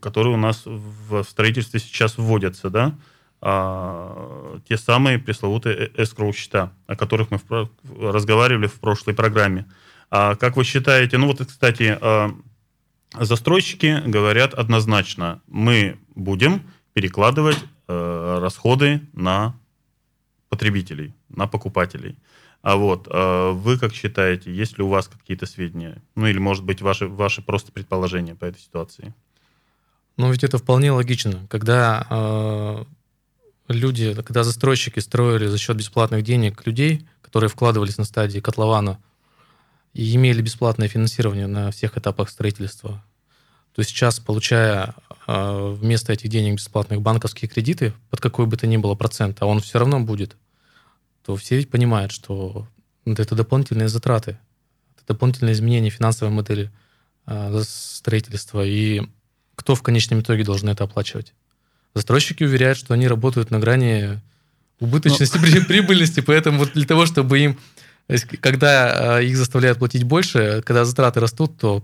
которые 0.00 0.34
у 0.34 0.38
нас 0.38 0.62
в 0.64 1.22
строительстве 1.24 1.80
сейчас 1.80 2.16
вводятся, 2.16 2.70
да, 2.70 2.94
а, 3.40 4.58
те 4.68 4.76
самые 4.76 5.18
пресловутые 5.18 5.90
escrow 5.96 6.32
счета, 6.34 6.72
о 6.86 6.96
которых 6.96 7.30
мы 7.30 7.38
в, 7.38 7.68
разговаривали 8.12 8.66
в 8.66 8.80
прошлой 8.80 9.14
программе. 9.14 9.66
А, 10.10 10.34
как 10.34 10.56
вы 10.56 10.64
считаете, 10.64 11.18
ну 11.18 11.26
вот, 11.26 11.44
кстати, 11.46 11.96
а, 12.00 12.34
застройщики 13.20 14.02
говорят 14.06 14.54
однозначно, 14.54 15.40
мы 15.46 15.98
будем 16.14 16.62
перекладывать 16.92 17.58
а, 17.88 18.40
расходы 18.40 19.00
на 19.12 19.54
потребителей, 20.48 21.14
на 21.28 21.46
покупателей. 21.46 22.16
А 22.62 22.76
вот 22.76 23.06
а 23.10 23.52
вы 23.52 23.78
как 23.78 23.94
считаете, 23.94 24.52
есть 24.52 24.78
ли 24.78 24.84
у 24.84 24.88
вас 24.88 25.08
какие-то 25.08 25.46
сведения? 25.46 26.02
Ну 26.14 26.26
или, 26.26 26.38
может 26.38 26.64
быть, 26.64 26.82
ваши, 26.82 27.06
ваши 27.06 27.42
просто 27.42 27.70
предположения 27.70 28.34
по 28.34 28.44
этой 28.44 28.60
ситуации? 28.60 29.14
Ну 30.16 30.30
ведь 30.32 30.42
это 30.42 30.58
вполне 30.58 30.90
логично. 30.90 31.46
Когда 31.48 32.86
люди, 33.68 34.14
когда 34.14 34.44
застройщики 34.44 34.98
строили 35.00 35.46
за 35.46 35.58
счет 35.58 35.76
бесплатных 35.76 36.22
денег 36.22 36.66
людей, 36.66 37.06
которые 37.22 37.50
вкладывались 37.50 37.98
на 37.98 38.04
стадии 38.04 38.40
котлована 38.40 38.98
и 39.96 40.14
имели 40.14 40.42
бесплатное 40.42 40.88
финансирование 40.88 41.46
на 41.46 41.70
всех 41.70 41.96
этапах 41.96 42.28
строительства, 42.28 43.02
то 43.74 43.82
сейчас, 43.82 44.20
получая 44.20 44.94
а, 45.26 45.72
вместо 45.72 46.12
этих 46.12 46.28
денег 46.28 46.56
бесплатных 46.56 47.00
банковские 47.00 47.48
кредиты, 47.48 47.94
под 48.10 48.20
какой 48.20 48.44
бы 48.44 48.58
то 48.58 48.66
ни 48.66 48.76
было 48.76 48.94
процент, 48.94 49.38
а 49.40 49.46
он 49.46 49.60
все 49.60 49.78
равно 49.78 49.98
будет, 50.00 50.36
то 51.24 51.34
все 51.36 51.56
ведь 51.56 51.70
понимают, 51.70 52.12
что 52.12 52.68
это 53.06 53.34
дополнительные 53.34 53.88
затраты, 53.88 54.38
это 54.96 55.14
дополнительные 55.14 55.54
изменения 55.54 55.88
финансовой 55.88 56.34
модели 56.34 56.70
а, 57.24 57.58
строительства. 57.64 58.66
И 58.66 59.00
кто 59.54 59.74
в 59.74 59.82
конечном 59.82 60.20
итоге 60.20 60.44
должен 60.44 60.68
это 60.68 60.84
оплачивать? 60.84 61.32
Застройщики 61.94 62.44
уверяют, 62.44 62.76
что 62.76 62.92
они 62.92 63.08
работают 63.08 63.50
на 63.50 63.58
грани 63.58 64.20
убыточности, 64.78 65.38
Но... 65.38 65.64
прибыльности, 65.64 66.20
поэтому 66.20 66.58
вот 66.58 66.72
для 66.74 66.84
того, 66.84 67.06
чтобы 67.06 67.38
им, 67.38 67.58
когда 68.40 69.16
а, 69.16 69.20
их 69.20 69.36
заставляют 69.36 69.78
платить 69.78 70.04
больше, 70.04 70.62
когда 70.64 70.84
затраты 70.84 71.20
растут, 71.20 71.58
то 71.58 71.82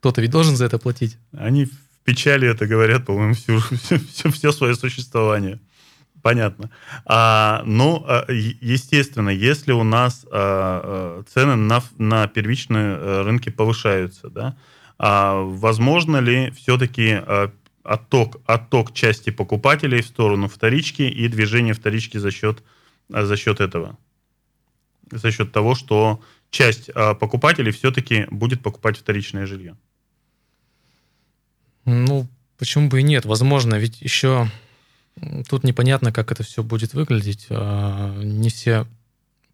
кто-то 0.00 0.20
ведь 0.20 0.30
должен 0.30 0.56
за 0.56 0.66
это 0.66 0.78
платить. 0.78 1.16
Они 1.32 1.64
в 1.64 1.70
печали 2.04 2.48
это 2.48 2.66
говорят, 2.66 3.06
по-моему, 3.06 3.34
всю, 3.34 3.60
все, 4.12 4.30
все 4.30 4.52
свое 4.52 4.74
существование. 4.74 5.60
Понятно. 6.22 6.70
А, 7.04 7.62
ну, 7.66 8.04
а, 8.06 8.26
естественно, 8.30 9.30
если 9.30 9.72
у 9.72 9.82
нас 9.82 10.24
а, 10.30 11.20
а, 11.20 11.22
цены 11.32 11.56
на, 11.56 11.82
на 11.98 12.28
первичные 12.28 12.96
э, 12.96 13.22
рынки 13.22 13.48
повышаются, 13.48 14.30
да, 14.30 14.56
а 14.98 15.42
возможно 15.42 16.18
ли 16.18 16.52
все-таки 16.52 17.20
отток, 17.82 18.36
отток 18.46 18.92
части 18.92 19.30
покупателей 19.30 20.00
в 20.00 20.06
сторону 20.06 20.48
вторички 20.48 21.02
и 21.02 21.26
движение 21.26 21.74
вторички 21.74 22.18
за 22.18 22.30
счет, 22.30 22.62
за 23.08 23.36
счет 23.36 23.60
этого? 23.60 23.98
За 25.12 25.30
счет 25.30 25.52
того, 25.52 25.74
что 25.74 26.20
часть 26.50 26.90
покупателей 26.92 27.72
все-таки 27.72 28.26
будет 28.30 28.62
покупать 28.62 28.98
вторичное 28.98 29.46
жилье? 29.46 29.76
Ну, 31.84 32.26
почему 32.58 32.88
бы 32.88 33.00
и 33.00 33.02
нет? 33.02 33.24
Возможно, 33.24 33.76
ведь 33.76 34.00
еще 34.00 34.48
Тут 35.48 35.64
непонятно, 35.64 36.12
как 36.12 36.32
это 36.32 36.42
все 36.42 36.62
будет 36.62 36.94
выглядеть. 36.94 37.46
А, 37.50 38.16
не 38.22 38.48
все 38.48 38.86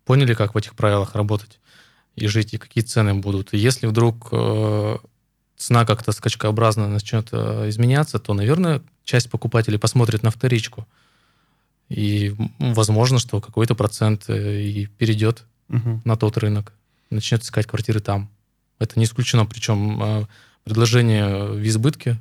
поняли, 0.05 0.35
как 0.35 0.55
в 0.55 0.59
этих 0.59 0.75
правилах 0.75 1.15
работать 1.15 1.59
и 2.17 2.27
жить, 2.27 2.55
и 2.55 2.59
какие 2.59 2.83
цены 2.85 3.15
будут. 3.15 3.53
И 3.53 3.59
если 3.59 3.87
вдруг 3.87 4.29
э, 4.33 4.97
цена 5.57 5.85
как-то 5.85 6.13
скачкообразно 6.13 6.89
начнет 6.89 7.29
э, 7.33 7.69
изменяться, 7.69 8.19
то, 8.19 8.35
наверное, 8.35 8.83
часть 9.05 9.31
покупателей 9.31 9.79
посмотрит 9.79 10.23
на 10.23 10.31
вторичку. 10.31 10.87
И 11.89 12.35
возможно, 12.59 13.19
что 13.19 13.41
какой-то 13.41 13.75
процент 13.75 14.25
э, 14.29 14.61
и 14.63 14.87
перейдет 14.87 15.45
угу. 15.69 16.01
на 16.05 16.17
тот 16.17 16.37
рынок, 16.37 16.73
начнет 17.11 17.43
искать 17.43 17.67
квартиры 17.67 18.01
там. 18.01 18.31
Это 18.79 18.99
не 18.99 19.07
исключено. 19.07 19.47
Причем 19.47 20.27
предложение 20.65 21.47
в 21.47 21.67
избытке 21.67 22.19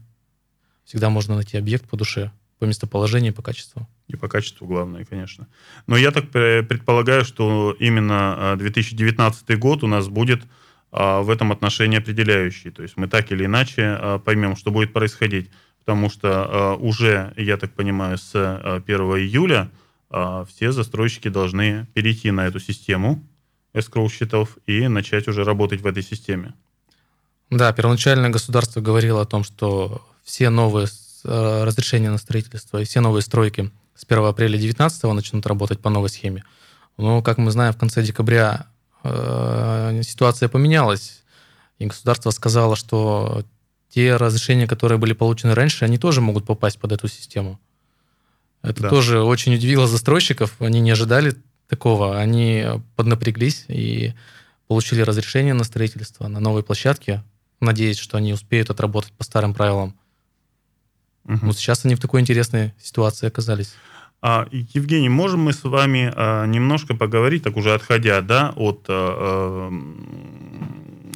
всегда 0.86 1.09
можно 1.09 1.36
найти 1.36 1.57
объект 1.57 1.88
по 1.88 1.97
душе 1.97 2.31
по 2.59 2.65
местоположению 2.65 3.31
и 3.31 3.36
по 3.36 3.41
качеству. 3.41 3.88
И 4.07 4.15
по 4.15 4.27
качеству 4.27 4.65
главное, 4.65 5.05
конечно. 5.05 5.47
Но 5.86 5.97
я 5.97 6.12
так 6.12 6.29
предполагаю, 6.29 7.24
что 7.24 7.75
именно 7.79 8.55
2019 8.57 9.50
а, 9.50 9.57
год 9.57 9.83
у 9.83 9.88
нас 9.88 10.07
будет 10.07 10.41
а, 10.91 11.21
в 11.21 11.29
этом 11.29 11.51
отношении 11.51 12.00
определяющий. 12.00 12.71
То 12.71 12.83
есть 12.83 12.97
мы 12.97 13.07
так 13.07 13.31
или 13.31 13.45
иначе 13.45 13.83
а, 13.83 14.19
поймем, 14.19 14.55
что 14.55 14.71
будет 14.71 14.93
происходить. 14.93 15.50
Потому 15.88 16.10
что 16.10 16.75
уже, 16.82 17.34
я 17.38 17.56
так 17.56 17.72
понимаю, 17.72 18.17
с 18.17 18.36
1 18.36 19.00
июля 19.00 19.72
все 20.50 20.74
застройщики 20.74 21.29
должны 21.29 21.88
перейти 21.94 22.29
на 22.32 22.46
эту 22.46 22.60
систему 22.60 23.24
escrow 23.74 24.10
счетов 24.10 24.58
и 24.67 24.89
начать 24.89 25.29
уже 25.29 25.46
работать 25.46 25.79
в 25.79 25.88
этой 25.88 26.03
системе. 26.03 26.53
Да, 27.50 27.72
первоначально 27.72 28.29
государство 28.29 28.82
говорило 28.82 29.22
о 29.22 29.25
том, 29.25 29.46
что 29.46 30.06
все 30.25 30.50
новые 30.50 30.88
Э, 31.29 31.63
разрешения 31.65 32.10
на 32.10 32.17
строительство, 32.17 32.77
и 32.77 32.86
все 32.86 33.01
новые 33.01 33.22
стройки 33.22 33.70
с 33.96 34.06
1 34.08 34.24
апреля 34.24 34.51
2019 34.51 35.03
начнут 35.13 35.46
работать 35.46 35.82
по 35.82 35.89
новой 35.89 36.10
схеме. 36.10 36.46
Но, 36.96 37.22
как 37.22 37.38
мы 37.38 37.51
знаем, 37.51 37.74
в 37.74 37.77
конце 37.77 38.01
декабря 38.01 38.67
э, 39.03 40.01
ситуация 40.03 40.48
поменялась, 40.48 41.24
и 41.79 41.86
государство 41.86 42.29
сказало, 42.29 42.77
что 42.77 43.44
те 43.89 44.15
разрешения, 44.15 44.67
которые 44.67 44.98
были 44.98 45.13
получены 45.13 45.53
раньше, 45.53 45.86
они 45.86 45.98
тоже 45.98 46.22
могут 46.22 46.46
попасть 46.46 46.79
под 46.79 46.91
эту 46.91 47.08
систему. 47.08 47.60
Это 48.62 48.84
да. 48.84 48.89
тоже 48.89 49.22
очень 49.22 49.53
удивило 49.53 49.88
застройщиков, 49.88 50.53
они 50.60 50.79
не 50.79 50.91
ожидали 50.91 51.36
такого, 51.67 52.20
они 52.20 52.65
поднапряглись 52.96 53.65
и 53.67 54.13
получили 54.67 55.01
разрешение 55.01 55.53
на 55.53 55.63
строительство 55.63 56.27
на 56.27 56.39
новой 56.39 56.63
площадке, 56.63 57.24
надеясь, 57.60 57.98
что 57.98 58.17
они 58.17 58.34
успеют 58.34 58.70
отработать 58.70 59.13
по 59.13 59.24
старым 59.24 59.53
правилам. 59.53 59.96
Угу. 61.25 61.39
Вот 61.44 61.58
сейчас 61.58 61.86
они 61.86 61.96
в 61.96 62.00
такой 62.00 62.22
интересной 62.22 62.74
ситуации 62.82 63.27
оказались. 63.27 63.74
А, 64.22 64.48
Евгений, 64.51 65.10
можем 65.10 65.41
мы 65.41 65.53
с 65.53 65.63
вами 65.63 66.12
а, 66.15 66.46
немножко 66.46 66.96
поговорить, 66.96 67.44
так 67.44 67.56
уже 67.56 67.74
отходя 67.74 68.22
да, 68.22 68.51
от, 68.56 68.86
а, 68.89 69.70
а 69.70 69.70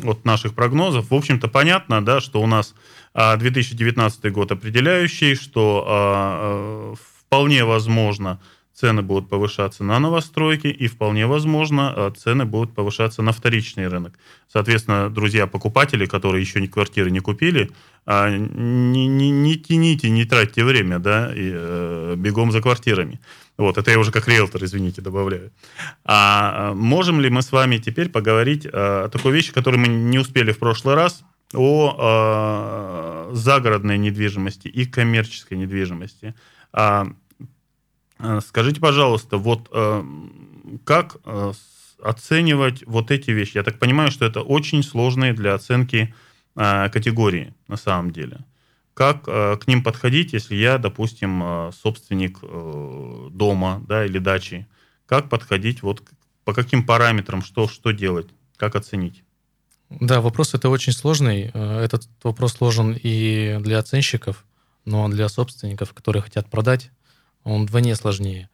от 0.05 0.25
наших 0.25 0.53
прогнозов. 0.53 1.11
В 1.11 1.13
общем-то, 1.13 1.47
понятно, 1.47 2.03
да, 2.03 2.21
что 2.21 2.41
у 2.41 2.47
нас 2.47 2.75
2019 3.13 4.25
а, 4.25 4.29
год 4.29 4.51
определяющий, 4.51 5.35
что 5.35 5.85
а, 5.87 6.93
а, 6.93 6.95
вполне 7.27 7.65
возможно 7.65 8.39
цены 8.73 9.01
будут 9.01 9.29
повышаться 9.29 9.83
на 9.83 9.99
новостройки, 9.99 10.67
и 10.67 10.87
вполне 10.87 11.27
возможно 11.27 11.93
э, 11.95 12.11
цены 12.17 12.45
будут 12.45 12.73
повышаться 12.73 13.21
на 13.21 13.31
вторичный 13.31 13.87
рынок. 13.87 14.13
Соответственно, 14.47 15.09
друзья, 15.09 15.47
покупатели, 15.47 16.05
которые 16.05 16.41
еще 16.41 16.61
ни 16.61 16.67
квартиры 16.67 17.11
не 17.11 17.19
купили, 17.19 17.71
не, 18.07 19.07
не, 19.07 19.29
не 19.29 19.55
тяните, 19.55 20.09
не 20.09 20.25
тратьте 20.25 20.63
время, 20.63 20.99
да, 20.99 21.31
и 21.33 21.51
э, 21.53 22.15
бегом 22.17 22.51
за 22.51 22.61
квартирами. 22.61 23.19
Вот, 23.57 23.77
это 23.77 23.91
я 23.91 23.99
уже 23.99 24.11
как 24.11 24.27
риэлтор, 24.27 24.63
извините, 24.63 25.01
добавляю. 25.01 25.51
А 26.03 26.73
можем 26.73 27.21
ли 27.21 27.29
мы 27.29 27.43
с 27.43 27.51
вами 27.51 27.77
теперь 27.77 28.09
поговорить 28.09 28.65
о 28.65 29.09
такой 29.09 29.33
вещи, 29.33 29.53
которую 29.53 29.81
мы 29.81 29.87
не 29.87 30.17
успели 30.17 30.51
в 30.51 30.57
прошлый 30.57 30.95
раз, 30.95 31.23
о 31.53 33.29
э, 33.29 33.35
загородной 33.35 33.97
недвижимости 33.97 34.67
и 34.67 34.85
коммерческой 34.85 35.57
недвижимости. 35.57 36.33
А 36.73 37.05
Э, 37.05 37.11
скажите, 38.45 38.79
пожалуйста, 38.79 39.37
вот 39.37 39.69
э, 39.71 40.03
как 40.83 41.17
э, 41.25 41.53
оценивать 42.01 42.83
вот 42.85 43.11
эти 43.11 43.31
вещи? 43.31 43.57
Я 43.57 43.63
так 43.63 43.79
понимаю, 43.79 44.11
что 44.11 44.25
это 44.25 44.41
очень 44.41 44.83
сложные 44.83 45.33
для 45.33 45.53
оценки 45.53 46.13
категории 46.53 47.53
на 47.69 47.77
самом 47.77 48.11
деле. 48.11 48.39
Как 48.93 49.23
к 49.23 49.61
ним 49.67 49.83
подходить, 49.83 50.33
если 50.33 50.55
я, 50.55 50.77
допустим, 50.77 51.71
собственник 51.71 52.39
дома 52.41 53.81
да, 53.87 54.05
или 54.05 54.19
дачи? 54.19 54.67
Как 55.05 55.29
подходить, 55.29 55.81
вот 55.81 56.03
по 56.43 56.53
каким 56.53 56.85
параметрам, 56.85 57.41
что, 57.41 57.69
что 57.69 57.91
делать, 57.91 58.27
как 58.57 58.75
оценить? 58.75 59.23
Да, 59.89 60.19
вопрос 60.19 60.53
это 60.53 60.67
очень 60.67 60.91
сложный. 60.91 61.51
Этот 61.53 62.09
вопрос 62.21 62.53
сложен 62.53 62.97
и 63.01 63.57
для 63.61 63.79
оценщиков, 63.79 64.45
но 64.83 65.07
для 65.07 65.29
собственников, 65.29 65.93
которые 65.93 66.21
хотят 66.21 66.49
продать 66.49 66.91
он 67.43 67.65
вдвойне 67.65 67.95
сложнее. 67.95 68.49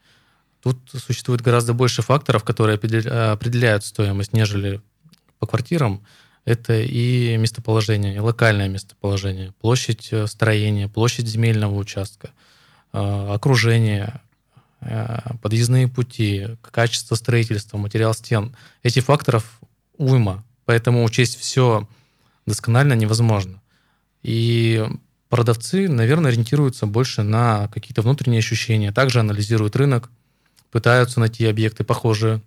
Тут 0.61 0.77
существует 0.91 1.41
гораздо 1.41 1.73
больше 1.73 2.01
факторов, 2.01 2.43
которые 2.43 2.75
определяют 2.75 3.85
стоимость, 3.85 4.33
нежели 4.33 4.81
по 5.39 5.47
квартирам. 5.47 6.03
Это 6.45 6.79
и 6.79 7.35
местоположение, 7.37 8.15
и 8.15 8.19
локальное 8.19 8.69
местоположение, 8.69 9.51
площадь 9.59 10.07
э, 10.11 10.27
строения, 10.27 10.87
площадь 10.87 11.27
земельного 11.27 11.75
участка, 11.75 12.29
э, 12.93 13.33
окружение, 13.33 14.21
э, 14.79 15.19
подъездные 15.41 15.89
пути, 15.89 16.47
качество 16.61 17.15
строительства, 17.15 17.77
материал 17.77 18.13
стен. 18.13 18.55
Этих 18.81 19.03
факторов 19.03 19.59
уйма, 19.97 20.45
поэтому 20.63 21.03
учесть 21.03 21.37
все 21.37 21.85
досконально 22.45 22.93
невозможно. 22.93 23.61
И 24.23 24.85
продавцы, 25.29 25.89
наверное, 25.89 26.31
ориентируются 26.31 26.85
больше 26.85 27.23
на 27.23 27.67
какие-то 27.69 28.01
внутренние 28.01 28.39
ощущения, 28.39 28.91
также 28.91 29.19
анализируют 29.19 29.75
рынок, 29.75 30.09
пытаются 30.71 31.19
найти 31.19 31.45
объекты 31.45 31.83
похожие, 31.83 32.41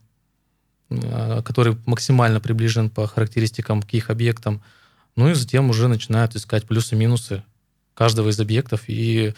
э, 0.91 1.43
который 1.45 1.77
максимально 1.87 2.41
приближен 2.41 2.91
по 2.91 3.07
характеристикам 3.07 3.83
к 3.83 3.93
их 3.93 4.11
объектам, 4.11 4.63
ну 5.17 5.31
и 5.31 5.35
затем 5.35 5.71
уже 5.71 5.89
начинают 5.89 6.37
искать 6.37 6.67
плюсы-минусы 6.67 7.43
каждого 7.95 8.31
из 8.31 8.41
объектов 8.41 8.83
и, 8.87 9.35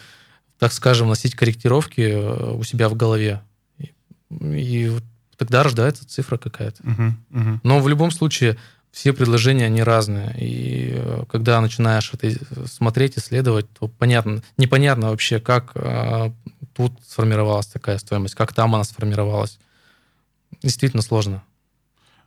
так 0.59 0.71
скажем, 0.71 1.09
носить 1.09 1.35
корректировки 1.35 2.01
э, 2.01 2.53
у 2.53 2.63
себя 2.63 2.87
в 2.87 2.95
голове. 2.95 3.41
И, 3.77 3.93
и 4.29 4.91
тогда 5.35 5.63
рождается 5.63 6.07
цифра 6.07 6.37
какая-то. 6.37 6.81
Uh-huh, 6.83 7.13
uh-huh. 7.31 7.59
Но 7.63 7.79
в 7.79 7.87
любом 7.89 8.11
случае 8.11 8.57
все 8.93 9.11
предложения, 9.11 9.65
они 9.65 9.81
разные. 9.81 10.35
И 10.39 10.91
э, 10.93 11.23
когда 11.27 11.59
начинаешь 11.59 12.11
это 12.13 12.31
смотреть, 12.67 13.17
исследовать, 13.17 13.65
то 13.71 13.87
понятно, 13.87 14.43
непонятно 14.55 15.09
вообще, 15.09 15.39
как 15.39 15.71
а, 15.73 16.31
тут 16.75 16.93
сформировалась 17.05 17.65
такая 17.65 17.97
стоимость, 17.97 18.35
как 18.35 18.53
там 18.53 18.75
она 18.75 18.83
сформировалась. 18.83 19.59
Действительно 20.61 21.01
сложно. 21.01 21.43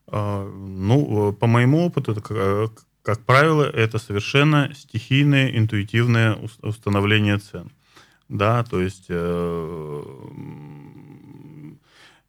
А, 0.09 0.45
ну, 0.45 1.33
по 1.33 1.47
моему 1.47 1.87
опыту, 1.87 2.21
как, 2.21 2.73
как 3.03 3.21
правило, 3.21 3.63
это 3.63 4.01
совершенно 4.01 4.75
стихийное, 4.75 5.57
интуитивное 5.57 6.37
установление 6.63 7.39
цен. 7.39 7.71
Да, 8.29 8.65
то 8.65 8.81
есть 8.81 9.05
э, 9.09 10.03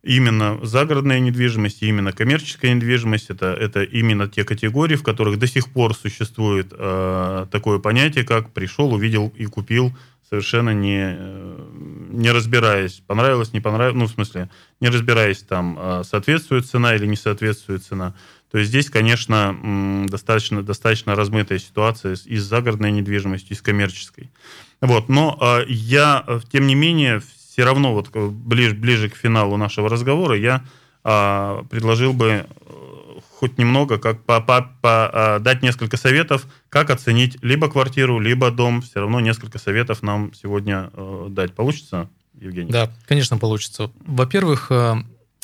именно 0.04 0.60
загородная 0.64 1.20
недвижимость, 1.20 1.82
именно 1.84 2.12
коммерческая 2.12 2.74
недвижимость, 2.74 3.30
это, 3.30 3.48
это 3.48 3.84
именно 3.84 4.28
те 4.28 4.44
категории, 4.44 4.96
в 4.96 5.04
которых 5.04 5.40
до 5.40 5.48
сих 5.48 5.70
пор 5.70 5.96
существует 5.96 6.68
э, 6.72 7.46
такое 7.52 7.80
понятие, 7.80 8.24
как 8.24 8.52
пришел, 8.52 8.94
увидел 8.94 9.34
и 9.36 9.46
купил, 9.46 9.94
совершенно 10.30 10.72
не, 10.72 11.16
э, 11.18 11.70
не 12.10 12.32
разбираясь, 12.32 13.02
понравилось, 13.06 13.54
не 13.54 13.62
понравилось, 13.62 13.98
ну, 13.98 14.06
в 14.08 14.12
смысле, 14.12 14.50
не 14.80 14.90
разбираясь 14.90 15.40
там, 15.40 15.78
э, 15.80 16.04
соответствует 16.04 16.66
цена 16.66 16.96
или 16.96 17.06
не 17.06 17.16
соответствует 17.16 17.84
цена. 17.84 18.14
То 18.52 18.60
есть 18.60 18.70
здесь, 18.70 18.90
конечно, 18.90 20.06
достаточно, 20.08 20.64
достаточно 20.64 21.16
размытая 21.16 21.60
ситуация 21.60 22.16
и 22.26 22.38
с 22.38 22.44
загородной 22.44 22.92
недвижимостью, 22.92 23.52
и 23.52 23.60
с 23.60 23.62
коммерческой. 23.62 24.32
Вот, 24.80 25.10
но 25.10 25.38
э, 25.42 25.66
я, 25.68 26.26
тем 26.52 26.68
не 26.68 26.76
менее, 26.76 27.22
все 27.58 27.66
равно 27.66 27.92
вот 27.92 28.16
ближе, 28.16 28.76
ближе 28.76 29.10
к 29.10 29.16
финалу 29.16 29.58
нашего 29.58 29.90
разговора 29.90 30.38
я 30.38 30.64
а, 31.04 31.64
предложил 31.72 32.14
бы 32.14 32.46
хоть 33.40 33.58
немного, 33.58 33.98
как 33.98 34.24
по, 34.26 34.40
по, 34.42 34.62
по, 34.80 35.10
а, 35.12 35.40
дать 35.40 35.64
несколько 35.64 35.98
советов, 35.98 36.46
как 36.70 36.92
оценить 36.92 37.40
либо 37.42 37.68
квартиру, 37.68 38.20
либо 38.20 38.52
дом. 38.52 38.84
Все 38.84 39.00
равно 39.00 39.20
несколько 39.22 39.58
советов 39.58 40.04
нам 40.04 40.34
сегодня 40.36 40.92
э, 40.94 41.26
дать. 41.30 41.56
Получится, 41.56 42.08
Евгений? 42.40 42.70
Да, 42.70 42.92
конечно, 43.08 43.40
получится. 43.40 43.90
Во-первых, 44.06 44.68
э, 44.70 44.94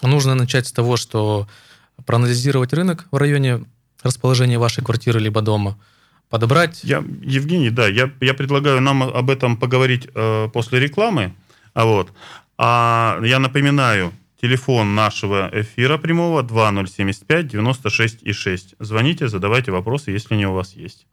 нужно 0.03 0.35
начать 0.35 0.67
с 0.67 0.71
того, 0.71 0.97
что 0.97 1.47
проанализировать 2.05 2.73
рынок 2.73 3.07
в 3.09 3.17
районе 3.17 3.65
расположения 4.03 4.59
вашей 4.59 4.83
квартиры 4.83 5.19
либо 5.19 5.41
дома, 5.41 5.79
подобрать... 6.29 6.83
Я, 6.83 7.03
Евгений, 7.23 7.71
да, 7.71 7.87
я, 7.87 8.11
я 8.21 8.35
предлагаю 8.35 8.81
нам 8.81 9.01
об 9.01 9.31
этом 9.31 9.57
поговорить 9.57 10.07
э, 10.13 10.49
после 10.53 10.79
рекламы. 10.79 11.33
А 11.73 11.85
вот. 11.85 12.11
А 12.57 13.19
я 13.23 13.39
напоминаю, 13.39 14.13
Телефон 14.43 14.93
нашего 14.93 15.49
эфира 15.53 15.97
прямого 15.97 16.43
2075 16.43 17.47
96 17.47 18.23
и 18.23 18.33
6. 18.33 18.75
Звоните, 18.77 19.29
задавайте 19.29 19.71
вопросы, 19.71 20.11
если 20.11 20.33
они 20.33 20.45
у 20.45 20.51
вас 20.51 20.73
есть. 20.73 21.07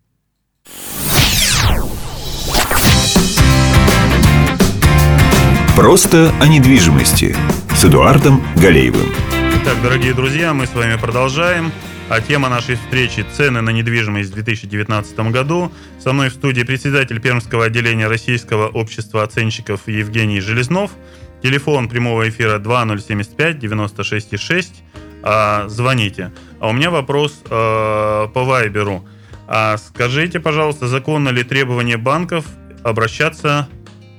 Просто 5.77 6.35
о 6.41 6.49
недвижимости 6.49 7.37
с 7.77 7.85
Эдуардом 7.85 8.43
Галеевым. 8.57 9.15
Итак, 9.63 9.81
дорогие 9.81 10.13
друзья, 10.13 10.53
мы 10.53 10.67
с 10.67 10.75
вами 10.75 10.97
продолжаем. 10.97 11.71
А 12.11 12.21
тема 12.21 12.49
нашей 12.49 12.75
встречи– 12.75 13.25
цены 13.37 13.63
на 13.63 13.71
недвижимость 13.71 14.31
в 14.31 14.35
2019 14.35 15.19
году. 15.31 15.73
Со 15.99 16.13
мной 16.13 16.29
в 16.29 16.35
студии 16.35 16.63
председатель 16.65 17.21
Пермского 17.21 17.67
отделения 17.67 18.09
Российского 18.09 18.69
общества 18.69 19.23
оценщиков 19.23 19.87
Евгений 19.87 20.41
Железнов– 20.41 20.91
Телефон 21.43 21.89
прямого 21.89 22.29
эфира 22.29 22.59
2075 22.59 23.59
966. 23.59 24.83
А, 25.23 25.69
звоните. 25.69 26.33
А 26.61 26.69
у 26.69 26.73
меня 26.73 26.91
вопрос 26.91 27.43
а, 27.49 28.29
по 28.29 28.45
Вайберу. 28.45 29.07
А 29.49 29.79
скажите, 29.79 30.39
пожалуйста, 30.39 30.87
законно 30.87 31.31
ли 31.31 31.43
требование 31.43 31.97
банков 31.97 32.45
обращаться 32.85 33.69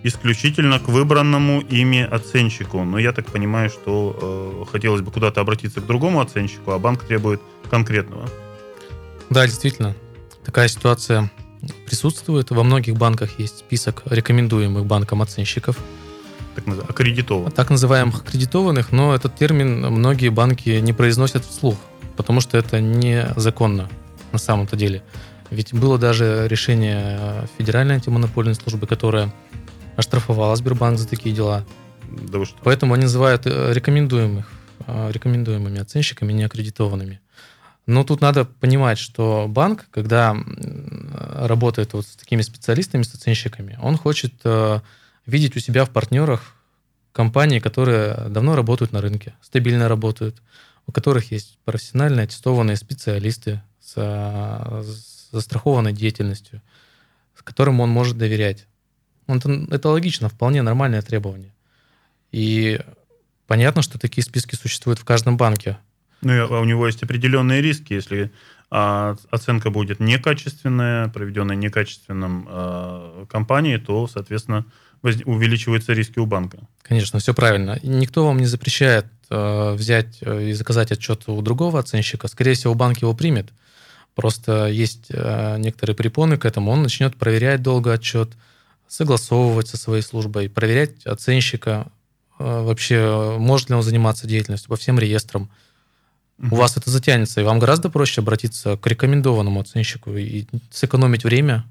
исключительно 0.04 0.80
к 0.80 0.88
выбранному 0.88 1.62
ими 1.62 2.02
оценщику? 2.02 2.80
Но 2.80 2.86
ну, 2.86 2.98
я 2.98 3.14
так 3.14 3.28
понимаю, 3.28 3.70
что 3.70 4.64
э, 4.66 4.72
хотелось 4.72 5.02
бы 5.02 5.12
куда-то 5.12 5.42
обратиться 5.42 5.80
к 5.80 5.86
другому 5.86 6.20
оценщику, 6.20 6.72
а 6.72 6.80
банк 6.80 7.04
требует 7.04 7.40
конкретного. 7.72 8.30
Да, 9.32 9.48
действительно. 9.48 9.96
Такая 10.46 10.68
ситуация 10.68 11.32
присутствует. 11.88 12.52
Во 12.52 12.64
многих 12.64 12.96
банках 12.96 13.40
есть 13.40 13.60
список 13.60 14.04
рекомендуемых 14.06 14.86
банком 14.86 15.24
оценщиков– 15.24 15.78
так 16.56 16.66
называемых, 16.66 16.92
аккредитованных. 16.92 17.54
Так 17.54 17.70
называемых 17.70 18.22
аккредитованных, 18.22 18.92
но 18.92 19.16
этот 19.16 19.36
термин 19.36 19.82
многие 19.92 20.30
банки 20.30 20.70
не 20.70 20.94
произносят 20.94 21.46
вслух, 21.46 21.78
потому 22.18 22.42
что 22.42 22.58
это 22.58 22.82
незаконно 22.82 23.90
на 24.32 24.40
самом-то 24.40 24.76
деле. 24.76 25.04
Ведь 25.50 25.74
было 25.74 25.98
даже 25.98 26.48
решение 26.48 27.48
Федеральной 27.58 27.96
антимонопольной 27.96 28.56
службы, 28.56 28.88
которая 28.88 29.34
оштрафовала 29.98 30.56
Сбербанк 30.56 30.98
за 30.98 31.08
такие 31.08 31.36
дела. 31.36 31.66
Да 32.10 32.40
вы 32.40 32.46
что? 32.46 32.58
Поэтому 32.64 32.94
они 32.94 33.04
называют 33.04 33.44
э, 33.46 33.74
рекомендуемых, 33.74 34.50
э, 34.88 35.12
рекомендуемыми 35.12 35.80
оценщиками, 35.80 36.34
не 36.34 36.44
аккредитованными. 36.44 37.20
Но 37.88 38.04
тут 38.04 38.22
надо 38.22 38.46
понимать, 38.46 39.00
что 39.00 39.48
банк, 39.50 39.88
когда 39.92 40.36
работает 41.34 41.94
вот 41.94 42.06
с 42.06 42.16
такими 42.16 42.42
специалистами, 42.42 43.04
с 43.04 43.14
оценщиками, 43.14 43.78
он 43.82 43.98
хочет 43.98 44.34
э, 44.44 44.80
видеть 45.26 45.56
у 45.56 45.60
себя 45.60 45.86
в 45.86 45.90
партнерах 45.90 46.56
компании, 47.12 47.60
которые 47.60 48.30
давно 48.30 48.56
работают 48.56 48.92
на 48.92 49.02
рынке, 49.02 49.34
стабильно 49.42 49.90
работают, 49.90 50.42
у 50.88 50.92
которых 50.92 51.32
есть 51.32 51.58
профессиональные 51.66 52.26
аттестованные 52.26 52.78
специалисты 52.78 53.62
с, 53.80 53.94
с 53.96 55.30
застрахованной 55.32 55.94
деятельностью, 55.94 56.62
с 57.36 57.42
которым 57.42 57.80
он 57.82 57.90
может 57.90 58.18
доверять. 58.18 58.68
Это, 59.28 59.50
это 59.70 59.90
логично, 59.90 60.30
вполне 60.30 60.62
нормальное 60.62 61.02
требование. 61.02 61.54
И 62.32 62.80
понятно, 63.48 63.82
что 63.82 64.00
такие 64.00 64.24
списки 64.24 64.56
существуют 64.56 65.00
в 65.00 65.06
каждом 65.06 65.38
банке. 65.38 65.78
Ну, 66.22 66.34
а 66.34 66.60
у 66.60 66.66
него 66.66 66.86
есть 66.88 67.04
определенные 67.04 67.62
риски, 67.62 67.94
если 67.94 68.32
а, 68.70 69.16
оценка 69.30 69.70
будет 69.70 70.00
некачественная, 70.00 71.10
проведенная 71.10 71.56
некачественным 71.56 72.48
а, 72.50 73.26
компанией, 73.28 73.78
то, 73.78 74.08
соответственно, 74.08 74.66
увеличиваются 75.02 75.94
риски 75.94 76.20
у 76.20 76.26
банка. 76.26 76.60
Конечно, 76.84 77.20
все 77.20 77.34
правильно. 77.34 77.80
Никто 77.84 78.26
вам 78.26 78.38
не 78.38 78.46
запрещает 78.46 79.08
э, 79.30 79.74
взять 79.74 80.18
э, 80.22 80.50
и 80.50 80.54
заказать 80.54 80.92
отчет 80.92 81.28
у 81.28 81.42
другого 81.42 81.80
оценщика. 81.80 82.28
Скорее 82.28 82.54
всего, 82.54 82.76
банк 82.76 83.00
его 83.02 83.16
примет. 83.16 83.50
Просто 84.14 84.68
есть 84.68 85.08
э, 85.10 85.58
некоторые 85.58 85.96
препоны 85.96 86.38
к 86.38 86.46
этому. 86.46 86.72
Он 86.72 86.84
начнет 86.84 87.16
проверять 87.16 87.64
долго 87.64 87.94
отчет, 87.94 88.34
согласовывать 88.88 89.70
со 89.70 89.78
своей 89.78 90.04
службой, 90.04 90.50
проверять 90.50 91.06
оценщика, 91.06 91.88
э, 92.38 92.44
вообще 92.44 93.38
может 93.40 93.70
ли 93.70 93.76
он 93.76 93.84
заниматься 93.84 94.28
деятельностью 94.28 94.70
по 94.70 94.76
всем 94.76 95.00
реестрам. 95.00 95.50
У 96.50 96.56
вас 96.56 96.78
это 96.78 96.90
затянется, 96.90 97.42
и 97.42 97.44
вам 97.44 97.60
гораздо 97.60 97.90
проще 97.90 98.22
обратиться 98.22 98.76
к 98.76 98.88
рекомендованному 98.88 99.60
оценщику 99.60 100.16
и 100.16 100.46
сэкономить 100.72 101.24
время, 101.24 101.66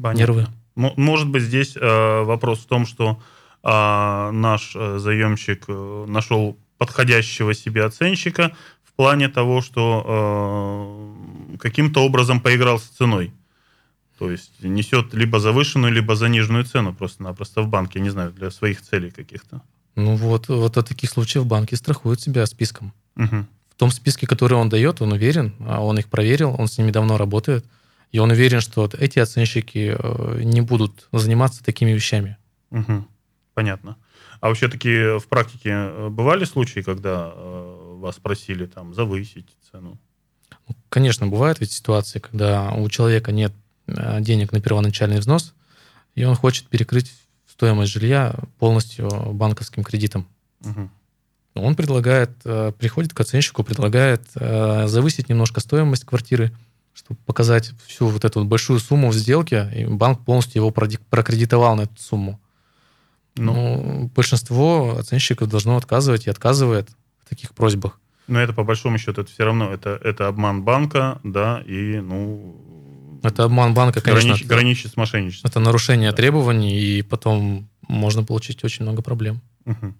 Понятно. 0.00 0.18
нервы. 0.18 0.46
Может 0.74 1.28
быть, 1.28 1.42
здесь 1.42 1.76
э, 1.76 2.22
вопрос 2.22 2.60
в 2.60 2.66
том, 2.66 2.86
что 2.86 3.20
э, 3.62 4.30
наш 4.30 4.72
заемщик 4.72 5.64
э, 5.68 6.04
нашел 6.08 6.56
подходящего 6.78 7.54
себе 7.54 7.84
оценщика 7.84 8.52
в 8.84 8.92
плане 8.92 9.28
того, 9.28 9.60
что 9.60 11.14
э, 11.54 11.56
каким-то 11.58 12.04
образом 12.04 12.40
поиграл 12.40 12.78
с 12.78 12.84
ценой. 12.84 13.32
То 14.18 14.30
есть 14.30 14.62
несет 14.62 15.12
либо 15.12 15.40
завышенную, 15.40 15.92
либо 15.92 16.16
заниженную 16.16 16.64
цену 16.64 16.94
просто-напросто 16.94 17.62
в 17.62 17.68
банке, 17.68 18.00
не 18.00 18.10
знаю, 18.10 18.32
для 18.32 18.50
своих 18.50 18.80
целей 18.80 19.10
каких-то. 19.10 19.60
Ну 19.94 20.16
вот, 20.16 20.48
вот 20.48 20.76
от 20.76 20.88
таких 20.88 21.10
случаев 21.10 21.46
банки 21.46 21.74
страхуют 21.74 22.20
себя 22.20 22.46
списком. 22.46 22.92
Угу. 23.16 23.46
В 23.76 23.78
том 23.78 23.90
списке, 23.90 24.26
который 24.26 24.54
он 24.54 24.70
дает, 24.70 25.02
он 25.02 25.12
уверен, 25.12 25.54
а 25.60 25.84
он 25.84 25.98
их 25.98 26.08
проверил, 26.08 26.56
он 26.58 26.66
с 26.66 26.78
ними 26.78 26.90
давно 26.90 27.18
работает. 27.18 27.66
И 28.10 28.18
он 28.18 28.30
уверен, 28.30 28.62
что 28.62 28.80
вот 28.80 28.94
эти 28.94 29.18
оценщики 29.18 29.94
э, 29.98 30.40
не 30.42 30.62
будут 30.62 31.08
заниматься 31.12 31.62
такими 31.62 31.90
вещами. 31.90 32.38
Угу. 32.70 33.06
Понятно. 33.52 33.98
А 34.40 34.48
вообще 34.48 34.68
таки 34.68 35.18
в 35.18 35.26
практике 35.28 35.70
э, 35.72 36.08
бывали 36.08 36.46
случаи, 36.46 36.80
когда 36.80 37.30
э, 37.34 37.96
вас 37.98 38.16
просили 38.16 38.64
там 38.64 38.94
завысить 38.94 39.48
цену? 39.70 39.98
Ну, 40.68 40.74
конечно, 40.88 41.26
бывают 41.26 41.60
ведь 41.60 41.72
ситуации, 41.72 42.18
когда 42.18 42.72
у 42.72 42.88
человека 42.88 43.30
нет 43.30 43.52
денег 43.86 44.52
на 44.52 44.60
первоначальный 44.60 45.18
взнос, 45.18 45.54
и 46.14 46.24
он 46.24 46.34
хочет 46.34 46.66
перекрыть 46.68 47.12
стоимость 47.46 47.92
жилья 47.92 48.34
полностью 48.58 49.08
банковским 49.32 49.84
кредитом. 49.84 50.26
Угу. 50.64 50.90
Он 51.56 51.74
предлагает, 51.74 52.30
приходит 52.78 53.12
к 53.14 53.20
оценщику, 53.20 53.64
предлагает 53.64 54.22
завысить 54.34 55.28
немножко 55.28 55.60
стоимость 55.60 56.04
квартиры, 56.04 56.52
чтобы 56.94 57.20
показать 57.26 57.72
всю 57.86 58.06
вот 58.06 58.24
эту 58.24 58.44
большую 58.44 58.80
сумму 58.80 59.10
в 59.10 59.14
сделке, 59.14 59.70
и 59.74 59.84
банк 59.84 60.24
полностью 60.24 60.62
его 60.62 60.70
прокредитовал 60.70 61.76
на 61.76 61.82
эту 61.82 62.00
сумму. 62.00 62.40
Ну, 63.36 63.52
ну, 63.52 64.10
большинство 64.14 64.96
оценщиков 64.98 65.48
должно 65.48 65.76
отказывать 65.76 66.26
и 66.26 66.30
отказывает 66.30 66.88
в 67.22 67.28
таких 67.28 67.52
просьбах. 67.54 68.00
Но 68.28 68.40
это 68.40 68.54
по 68.54 68.64
большому 68.64 68.96
счету 68.96 69.20
это 69.20 69.30
все 69.30 69.44
равно 69.44 69.72
это 69.72 70.00
это 70.02 70.26
обман 70.26 70.62
банка, 70.62 71.20
да, 71.22 71.62
и 71.66 72.00
ну. 72.00 72.56
Это 73.22 73.44
обман 73.44 73.74
банка, 73.74 74.00
конечно. 74.00 74.28
Гранич, 74.28 74.46
граничит 74.46 74.92
с 74.92 74.96
мошенничеством. 74.96 75.50
Это 75.50 75.60
нарушение 75.60 76.10
да. 76.10 76.16
требований, 76.16 76.78
и 76.78 77.02
потом 77.02 77.68
можно 77.88 78.24
получить 78.24 78.64
очень 78.64 78.84
много 78.84 79.02
проблем. 79.02 79.42
Угу. 79.66 79.94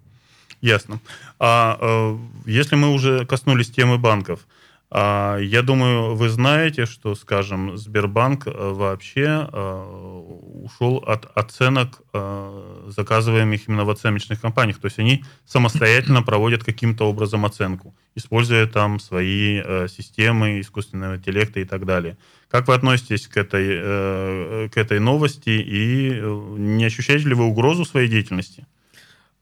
Ясно. 0.61 1.01
А 1.39 1.79
э, 1.81 2.17
если 2.47 2.77
мы 2.77 2.93
уже 2.93 3.27
коснулись 3.27 3.71
темы 3.71 3.99
банков, 3.99 4.47
а, 4.89 5.39
я 5.39 5.63
думаю, 5.63 6.15
вы 6.15 6.29
знаете, 6.29 6.87
что, 6.87 7.15
скажем, 7.17 7.77
Сбербанк 7.77 8.47
э, 8.47 8.51
вообще 8.51 9.49
э, 9.53 10.33
ушел 10.63 10.99
от 10.99 11.27
оценок, 11.37 12.01
э, 12.13 12.91
заказываемых 12.97 13.69
именно 13.69 13.85
в 13.85 13.91
оценочных 13.91 14.41
компаниях. 14.41 14.79
То 14.79 14.87
есть 14.87 15.01
они 15.01 15.25
самостоятельно 15.45 16.23
проводят 16.25 16.63
каким-то 16.63 17.09
образом 17.11 17.45
оценку, 17.45 17.97
используя 18.15 18.67
там 18.67 19.01
свои 19.01 19.61
системы 19.89 20.61
искусственного 20.61 21.17
интеллекта 21.17 21.59
и 21.61 21.65
так 21.65 21.85
далее. 21.85 22.17
Как 22.49 22.69
вы 22.69 22.75
относитесь 22.75 23.27
к 23.27 23.37
этой, 23.37 24.69
к 24.69 24.77
этой 24.77 25.01
новости 25.01 25.51
и 25.51 26.21
не 26.59 26.85
ощущаете 26.85 27.29
ли 27.29 27.35
вы 27.35 27.45
угрозу 27.45 27.85
своей 27.85 28.09
деятельности? 28.09 28.67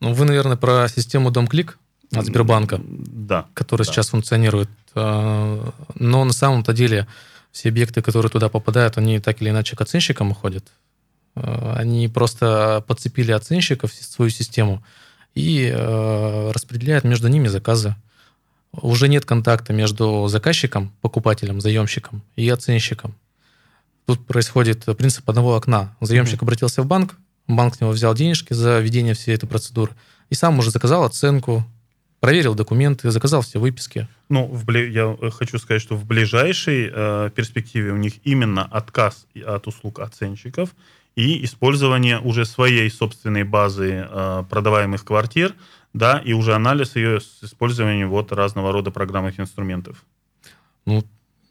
Ну, 0.00 0.12
вы, 0.12 0.24
наверное, 0.24 0.56
про 0.56 0.88
систему 0.88 1.30
Домклик 1.30 1.78
от 2.12 2.26
Сбербанка, 2.26 2.80
да, 2.84 3.46
которая 3.54 3.86
да. 3.86 3.92
сейчас 3.92 4.08
функционирует. 4.08 4.68
А, 4.94 5.72
но 5.94 6.24
на 6.24 6.32
самом-то 6.32 6.72
деле 6.72 7.06
все 7.52 7.68
объекты, 7.68 8.02
которые 8.02 8.30
туда 8.30 8.48
попадают, 8.48 8.98
они 8.98 9.20
так 9.20 9.40
или 9.40 9.50
иначе 9.50 9.76
к 9.76 9.80
оценщикам 9.80 10.32
уходят. 10.32 10.64
Э, 11.36 11.74
они 11.76 12.08
просто 12.08 12.84
подцепили 12.86 13.32
оценщиков 13.32 13.92
в 13.92 14.04
свою 14.04 14.30
систему 14.30 14.82
и 15.34 15.70
э, 15.72 16.50
распределяют 16.52 17.04
между 17.04 17.28
ними 17.28 17.48
заказы. 17.48 17.94
Уже 18.72 19.08
нет 19.08 19.24
контакта 19.24 19.72
между 19.72 20.26
заказчиком, 20.26 20.92
покупателем, 21.00 21.60
заемщиком 21.60 22.22
и 22.34 22.48
оценщиком. 22.48 23.14
Тут 24.06 24.26
происходит 24.26 24.84
принцип 24.98 25.28
одного 25.30 25.54
окна. 25.54 25.96
Заемщик 26.00 26.40
mm-hmm. 26.40 26.42
обратился 26.42 26.82
в 26.82 26.86
банк, 26.86 27.16
банк 27.48 27.74
с 27.74 27.80
него 27.80 27.90
взял 27.90 28.14
денежки 28.14 28.52
за 28.52 28.80
ведение 28.80 29.14
всей 29.14 29.34
этой 29.34 29.46
процедуры 29.48 29.92
и 30.30 30.34
сам 30.34 30.58
уже 30.58 30.70
заказал 30.70 31.04
оценку, 31.04 31.64
проверил 32.20 32.54
документы, 32.54 33.10
заказал 33.10 33.42
все 33.42 33.58
выписки. 33.60 34.08
Ну, 34.28 34.46
в, 34.46 34.70
я 34.70 35.16
э, 35.20 35.30
хочу 35.30 35.58
сказать, 35.58 35.82
что 35.82 35.94
в 35.94 36.06
ближайшей 36.06 36.90
э, 36.92 37.30
перспективе 37.34 37.92
у 37.92 37.96
них 37.96 38.14
именно 38.24 38.64
отказ 38.64 39.26
от 39.46 39.66
услуг 39.66 40.00
оценщиков 40.00 40.70
и 41.16 41.44
использование 41.44 42.18
уже 42.18 42.46
своей 42.46 42.90
собственной 42.90 43.44
базы 43.44 44.06
э, 44.08 44.44
продаваемых 44.48 45.04
квартир, 45.04 45.54
да, 45.92 46.18
и 46.18 46.32
уже 46.32 46.54
анализ 46.54 46.96
ее 46.96 47.20
с 47.20 47.44
использованием 47.44 48.08
вот 48.08 48.32
разного 48.32 48.72
рода 48.72 48.90
программных 48.90 49.38
инструментов. 49.38 50.02
Ну, 50.86 51.04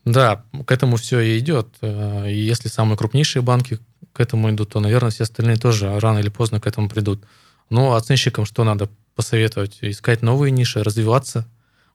да, 0.06 0.44
к 0.66 0.72
этому 0.72 0.98
все 0.98 1.20
и 1.20 1.40
идет. 1.40 1.68
Э, 1.82 2.30
и 2.30 2.36
если 2.36 2.68
самые 2.68 2.98
крупнейшие 2.98 3.42
банки 3.42 3.80
к 4.12 4.20
этому 4.20 4.50
идут, 4.52 4.74
то, 4.74 4.80
наверное, 4.80 5.12
все 5.12 5.24
остальные 5.24 5.58
тоже 5.58 6.00
рано 6.00 6.20
или 6.20 6.30
поздно 6.30 6.60
к 6.60 6.68
этому 6.68 6.90
придут. 6.90 7.24
Но 7.70 7.96
оценщикам 7.96 8.46
что 8.46 8.64
надо 8.64 8.90
посоветовать? 9.16 9.80
Искать 9.82 10.22
новые 10.22 10.52
ниши, 10.52 10.84
развиваться, 10.84 11.48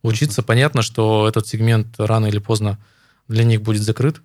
учиться. 0.03 0.43
Понятно, 0.43 0.83
что 0.83 1.29
этот 1.29 1.47
сегмент 1.47 1.95
рано 1.99 2.27
или 2.27 2.39
поздно 2.39 2.79
для 3.29 3.45
них 3.45 3.63
будет 3.63 3.83
закрыт, 3.83 4.23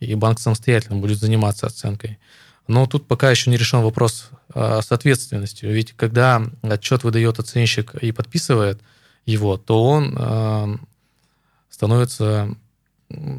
и 0.00 0.14
банк 0.14 0.40
самостоятельно 0.40 0.96
будет 0.96 1.18
заниматься 1.18 1.66
оценкой. 1.66 2.18
Но 2.66 2.86
тут 2.86 3.06
пока 3.06 3.30
еще 3.30 3.50
не 3.50 3.56
решен 3.56 3.82
вопрос 3.82 4.30
а, 4.54 4.82
с 4.82 4.90
ответственностью. 4.92 5.72
Ведь 5.72 5.92
когда 5.92 6.42
отчет 6.62 7.04
выдает 7.04 7.38
оценщик 7.38 7.94
и 7.94 8.12
подписывает 8.12 8.80
его, 9.26 9.56
то 9.56 9.82
он 9.82 10.14
а, 10.18 10.76
становится, 11.70 12.54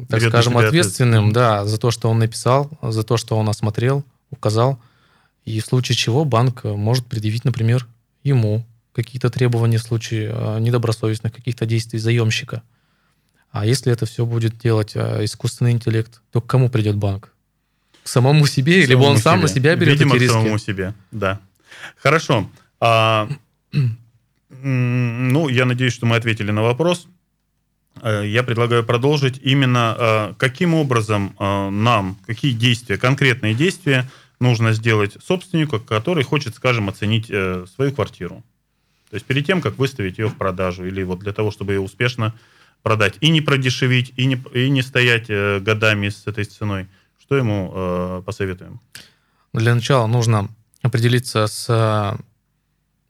так 0.08 0.20
Берет 0.20 0.32
скажем, 0.32 0.56
ответственным 0.56 1.32
да, 1.32 1.64
за 1.64 1.78
то, 1.78 1.90
что 1.90 2.10
он 2.10 2.18
написал, 2.18 2.70
за 2.82 3.02
то, 3.02 3.16
что 3.16 3.36
он 3.36 3.48
осмотрел, 3.48 4.04
указал. 4.30 4.78
И 5.44 5.60
в 5.60 5.66
случае 5.66 5.96
чего 5.96 6.24
банк 6.24 6.64
может 6.64 7.06
предъявить, 7.06 7.44
например, 7.44 7.86
ему 8.22 8.64
какие-то 8.92 9.30
требования 9.30 9.78
в 9.78 9.82
случае 9.82 10.32
а, 10.32 10.58
недобросовестных 10.58 11.32
каких-то 11.32 11.66
действий 11.66 11.98
заемщика. 11.98 12.62
А 13.50 13.66
если 13.66 13.92
это 13.92 14.06
все 14.06 14.24
будет 14.24 14.58
делать 14.58 14.96
искусственный 14.96 15.72
интеллект, 15.72 16.20
то 16.32 16.40
к 16.40 16.46
кому 16.46 16.68
придет 16.68 16.96
банк? 16.96 17.34
к 18.04 18.08
самому 18.08 18.46
себе, 18.46 18.82
самому 18.82 18.88
либо 18.90 19.10
он 19.10 19.16
себе. 19.16 19.22
сам 19.22 19.40
на 19.40 19.48
себя 19.48 19.74
берет 19.76 19.94
Видимо, 19.94 20.14
эти 20.14 20.22
риски? 20.22 20.34
к 20.34 20.38
самому 20.38 20.58
себе, 20.58 20.94
да. 21.10 21.40
Хорошо. 21.96 22.48
А, 22.80 23.28
ну, 24.50 25.48
я 25.48 25.64
надеюсь, 25.64 25.94
что 25.94 26.06
мы 26.06 26.16
ответили 26.16 26.50
на 26.50 26.62
вопрос. 26.62 27.08
Э, 28.02 28.22
я 28.26 28.42
предлагаю 28.42 28.84
продолжить 28.84 29.40
именно 29.42 29.96
э, 29.98 30.34
каким 30.38 30.74
образом 30.74 31.34
э, 31.38 31.70
нам, 31.70 32.16
какие 32.26 32.52
действия, 32.52 32.98
конкретные 32.98 33.54
действия 33.54 34.08
нужно 34.40 34.72
сделать 34.72 35.16
собственнику, 35.24 35.80
который 35.80 36.24
хочет, 36.24 36.54
скажем, 36.54 36.88
оценить 36.88 37.26
свою 37.26 37.92
квартиру. 37.92 38.42
То 39.08 39.14
есть 39.14 39.24
перед 39.24 39.46
тем, 39.46 39.62
как 39.62 39.78
выставить 39.78 40.18
ее 40.18 40.28
в 40.28 40.36
продажу, 40.36 40.84
или 40.84 41.02
вот 41.02 41.20
для 41.20 41.32
того, 41.32 41.50
чтобы 41.50 41.72
ее 41.74 41.80
успешно 41.80 42.34
продать, 42.82 43.14
и 43.20 43.30
не 43.30 43.40
продешевить, 43.40 44.12
и 44.16 44.26
не, 44.26 44.42
и 44.52 44.68
не 44.68 44.82
стоять 44.82 45.28
годами 45.28 46.08
с 46.08 46.26
этой 46.26 46.44
ценой– 46.44 46.88
что 47.24 47.36
ему 47.36 48.22
посоветуем? 48.26 48.80
Для 49.54 49.74
начала 49.74 50.06
нужно 50.06 50.50
определиться 50.82 51.46
с 51.46 52.18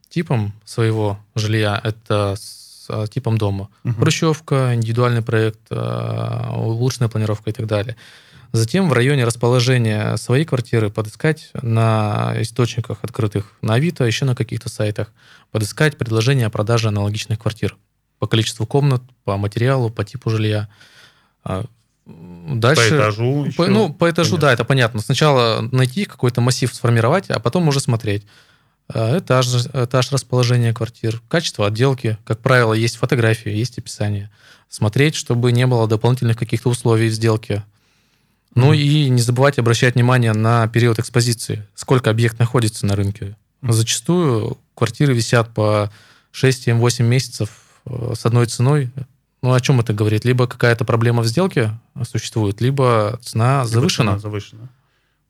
типом 0.07 0.53
своего 0.63 1.19
жилья. 1.35 1.81
Это 1.83 2.35
с 2.85 2.89
э, 2.89 3.07
типом 3.07 3.37
дома. 3.37 3.69
Угу. 3.83 3.93
Хрущевка, 3.95 4.75
индивидуальный 4.75 5.21
проект, 5.21 5.59
э, 5.69 6.49
улучшенная 6.55 7.09
планировка 7.09 7.49
и 7.49 7.53
так 7.53 7.65
далее. 7.65 7.95
Затем 8.51 8.89
в 8.89 8.93
районе 8.93 9.25
расположения 9.25 10.15
своей 10.17 10.45
квартиры 10.45 10.89
подыскать 10.89 11.49
на 11.61 12.35
источниках 12.39 12.99
открытых 13.01 13.51
на 13.61 13.73
Авито, 13.73 14.05
еще 14.05 14.25
на 14.25 14.35
каких-то 14.35 14.69
сайтах, 14.69 15.11
подыскать 15.51 15.97
предложения 15.97 16.45
о 16.45 16.49
продаже 16.49 16.87
аналогичных 16.87 17.39
квартир 17.39 17.75
по 18.19 18.27
количеству 18.27 18.65
комнат, 18.65 19.01
по 19.23 19.35
материалу, 19.37 19.89
по 19.89 20.05
типу 20.05 20.29
жилья. 20.29 20.69
А, 21.43 21.65
Дальше, 22.05 22.89
по 22.89 22.95
этажу? 22.95 23.47
По, 23.57 23.67
ну, 23.67 23.91
по 23.91 24.09
этажу, 24.09 24.31
понятно. 24.31 24.47
да, 24.47 24.53
это 24.53 24.63
понятно. 24.63 25.01
Сначала 25.01 25.61
найти 25.71 26.05
какой-то 26.05 26.39
массив, 26.39 26.73
сформировать, 26.73 27.29
а 27.29 27.39
потом 27.39 27.67
уже 27.67 27.79
смотреть. 27.79 28.25
Э, 28.93 29.19
этаж, 29.19 29.47
этаж 29.73 30.11
расположения 30.11 30.73
квартир, 30.73 31.21
качество 31.27 31.67
отделки. 31.67 32.17
Как 32.23 32.39
правило, 32.39 32.73
есть 32.73 32.97
фотографии, 32.97 33.51
есть 33.51 33.77
описание. 33.77 34.29
Смотреть, 34.69 35.15
чтобы 35.15 35.51
не 35.51 35.65
было 35.65 35.87
дополнительных 35.87 36.37
каких-то 36.37 36.69
условий 36.69 37.09
в 37.09 37.13
сделке. 37.13 37.63
Ну 38.53 38.73
mm-hmm. 38.73 38.77
и 38.77 39.09
не 39.09 39.21
забывать 39.21 39.59
обращать 39.59 39.95
внимание 39.95 40.33
на 40.33 40.67
период 40.67 40.99
экспозиции. 40.99 41.67
Сколько 41.73 42.09
объект 42.09 42.39
находится 42.39 42.85
на 42.85 42.95
рынке. 42.95 43.35
Mm-hmm. 43.61 43.71
Зачастую 43.71 44.57
квартиры 44.75 45.13
висят 45.13 45.53
по 45.53 45.91
6-8 46.33 47.03
месяцев 47.03 47.49
э, 47.85 48.13
с 48.15 48.25
одной 48.25 48.45
ценой. 48.45 48.91
Ну, 49.41 49.53
о 49.53 49.61
чем 49.61 49.79
это 49.79 49.93
говорит? 49.93 50.25
Либо 50.25 50.47
какая-то 50.47 50.85
проблема 50.85 51.21
в 51.21 51.27
сделке 51.27 51.71
существует, 52.09 52.61
либо 52.61 53.19
цена 53.21 53.59
либо 53.59 53.67
завышена. 53.67 54.11
Цена 54.13 54.19
завышена. 54.19 54.69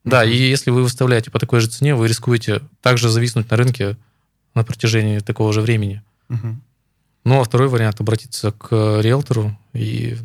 Да, 0.06 0.24
и 0.24 0.36
если 0.36 0.70
вы 0.70 0.82
выставляете 0.82 1.30
по 1.30 1.38
такой 1.38 1.60
же 1.60 1.66
цене, 1.66 1.94
вы 1.94 2.08
рискуете 2.08 2.62
также 2.80 3.08
зависнуть 3.08 3.50
на 3.50 3.56
рынке 3.56 3.96
на 4.54 4.64
протяжении 4.64 5.18
такого 5.18 5.52
же 5.52 5.60
времени. 5.60 6.02
Угу. 6.30 6.56
Ну, 7.24 7.40
а 7.40 7.44
второй 7.44 7.68
вариант– 7.68 7.96
обратиться 8.00 8.52
к 8.52 8.70
риэлтору 9.00 9.58
и 9.74 10.16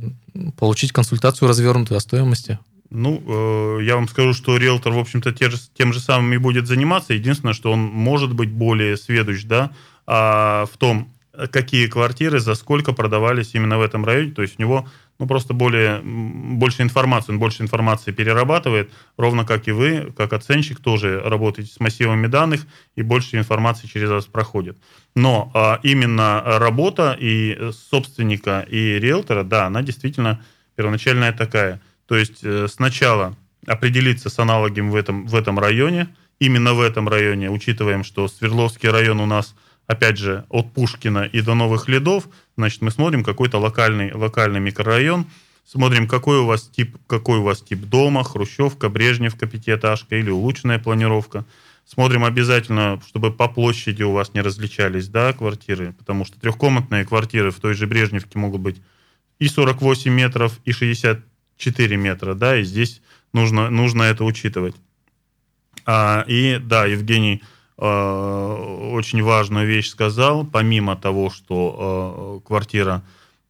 получить 0.58 0.92
консультацию 0.92 1.50
развернутую 1.50 1.98
о 1.98 2.00
стоимости. 2.00 2.60
Ну, 2.92 3.24
э, 3.26 3.84
я 3.84 3.96
вам 3.96 4.08
скажу, 4.08 4.34
что 4.34 4.58
риэлтор, 4.58 4.94
в 4.94 5.00
общем-то, 5.00 5.32
те 5.32 5.50
же, 5.50 5.58
тем 5.74 5.94
же 5.94 6.00
самым 6.00 6.32
и 6.34 6.38
будет 6.38 6.68
заниматься. 6.68 7.14
Единственное, 7.14 7.56
что 7.56 7.72
он 7.72 7.80
может 7.80 8.34
быть 8.34 8.52
более 8.52 8.98
сведущ, 8.98 9.46
да, 9.46 9.72
а, 10.06 10.66
в 10.72 10.78
том, 10.78 11.10
какие 11.52 11.88
квартиры 11.88 12.40
за 12.40 12.54
сколько 12.54 12.94
продавались 12.94 13.56
именно 13.56 13.78
в 13.78 13.82
этом 13.82 14.06
районе. 14.06 14.32
То 14.32 14.42
есть 14.42 14.60
у 14.60 14.62
него 14.62 14.88
ну, 15.22 15.28
просто 15.28 15.54
более, 15.54 16.02
больше 16.04 16.82
информации, 16.82 17.32
он 17.32 17.38
больше 17.38 17.62
информации 17.62 18.12
перерабатывает, 18.12 18.90
ровно 19.18 19.46
как 19.46 19.68
и 19.68 19.72
вы, 19.72 20.12
как 20.18 20.34
оценщик, 20.34 20.80
тоже 20.80 21.22
работаете 21.24 21.72
с 21.72 21.80
массивами 21.80 22.26
данных, 22.26 22.62
и 22.96 23.04
больше 23.04 23.38
информации 23.38 23.86
через 23.86 24.10
вас 24.10 24.26
проходит. 24.26 24.78
Но 25.16 25.52
а, 25.54 25.80
именно 25.84 26.42
работа 26.58 27.16
и 27.20 27.70
собственника, 27.72 28.66
и 28.68 28.98
риэлтора, 28.98 29.44
да, 29.44 29.68
она 29.68 29.84
действительно 29.84 30.42
первоначальная 30.76 31.34
такая. 31.34 31.80
То 32.08 32.18
есть 32.18 32.40
э, 32.44 32.68
сначала 32.68 33.36
определиться 33.68 34.32
с 34.32 34.40
аналогом 34.40 34.90
в 34.90 34.96
этом, 34.96 35.28
в 35.28 35.36
этом 35.36 35.60
районе, 35.60 36.08
именно 36.40 36.74
в 36.74 36.82
этом 36.82 37.08
районе, 37.08 37.52
учитываем, 37.52 38.04
что 38.04 38.28
Свердловский 38.28 38.90
район 38.90 39.20
у 39.20 39.28
нас– 39.28 39.54
опять 39.92 40.18
же, 40.18 40.46
от 40.50 40.74
Пушкина 40.74 41.26
и 41.26 41.42
до 41.42 41.54
Новых 41.54 41.90
Ледов, 41.90 42.30
значит, 42.62 42.82
мы 42.82 42.92
смотрим 42.92 43.24
какой-то 43.24 43.58
локальный, 43.58 44.14
локальный 44.14 44.60
микрорайон, 44.60 45.26
смотрим, 45.66 46.08
какой 46.08 46.40
у 46.40 46.46
вас 46.46 46.64
тип, 46.68 46.96
какой 47.08 47.40
у 47.40 47.44
вас 47.44 47.62
тип 47.62 47.80
дома, 47.80 48.24
хрущевка, 48.24 48.90
брежневка, 48.90 49.48
пятиэтажка 49.48 50.16
или 50.16 50.30
улучшенная 50.30 50.80
планировка. 50.80 51.46
Смотрим 51.86 52.24
обязательно, 52.24 53.02
чтобы 53.08 53.32
по 53.32 53.48
площади 53.48 54.04
у 54.04 54.12
вас 54.12 54.34
не 54.34 54.42
различались 54.42 55.08
да, 55.08 55.34
квартиры, 55.34 55.94
потому 55.98 56.24
что 56.24 56.40
трехкомнатные 56.40 57.04
квартиры 57.04 57.52
в 57.52 57.60
той 57.60 57.74
же 57.74 57.88
Брежневке 57.88 58.38
могут 58.38 58.62
быть 58.62 58.82
и 59.40 59.48
48 59.48 60.12
метров, 60.12 60.60
и 60.64 60.72
64 60.72 61.98
метра, 61.98 62.36
да, 62.36 62.58
и 62.58 62.64
здесь 62.64 63.02
нужно, 63.34 63.70
нужно 63.70 64.04
это 64.04 64.24
учитывать. 64.24 64.76
А, 65.86 66.24
и 66.28 66.60
да, 66.60 66.86
Евгений 66.86 67.42
очень 67.82 69.24
важную 69.24 69.68
вещь 69.68 69.90
сказал. 69.90 70.46
Помимо 70.46 70.96
того, 70.96 71.32
что 71.32 72.40
э, 72.44 72.48
квартира 72.48 73.02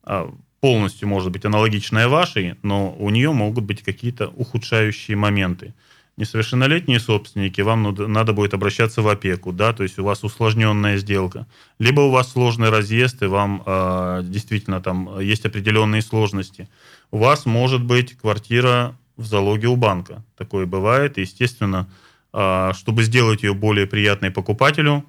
э, 0.06 0.30
полностью 0.62 1.10
может 1.10 1.32
быть 1.32 1.44
аналогичная 1.44 2.08
вашей, 2.08 2.56
но 2.64 2.96
у 2.98 3.10
нее 3.10 3.34
могут 3.34 3.66
быть 3.66 3.84
какие-то 3.84 4.30
ухудшающие 4.30 5.18
моменты. 5.18 5.74
Несовершеннолетние 6.18 7.00
собственники, 7.00 7.62
вам 7.62 7.96
надо 8.12 8.32
будет 8.32 8.54
обращаться 8.54 9.02
в 9.02 9.08
опеку, 9.08 9.52
да, 9.52 9.74
то 9.74 9.84
есть 9.84 9.98
у 10.00 10.04
вас 10.04 10.24
усложненная 10.24 10.98
сделка. 10.98 11.48
Либо 11.80 12.02
у 12.02 12.12
вас 12.12 12.32
сложный 12.32 12.70
разъезд, 12.70 13.22
и 13.24 13.26
вам 13.26 13.64
э, 13.66 14.22
действительно 14.24 14.82
там 14.82 15.20
есть 15.20 15.46
определенные 15.46 16.02
сложности. 16.02 16.70
У 17.12 17.18
вас 17.18 17.46
может 17.46 17.84
быть 17.84 18.18
квартира 18.18 18.96
в 19.18 19.26
залоге 19.26 19.68
у 19.68 19.76
банка. 19.76 20.24
Такое 20.38 20.66
бывает, 20.66 21.18
и, 21.18 21.22
естественно, 21.22 21.80
а, 21.80 22.11
чтобы 22.34 23.04
сделать 23.04 23.44
ее 23.44 23.54
более 23.54 23.88
приятной 23.88 24.32
покупателю, 24.32 25.06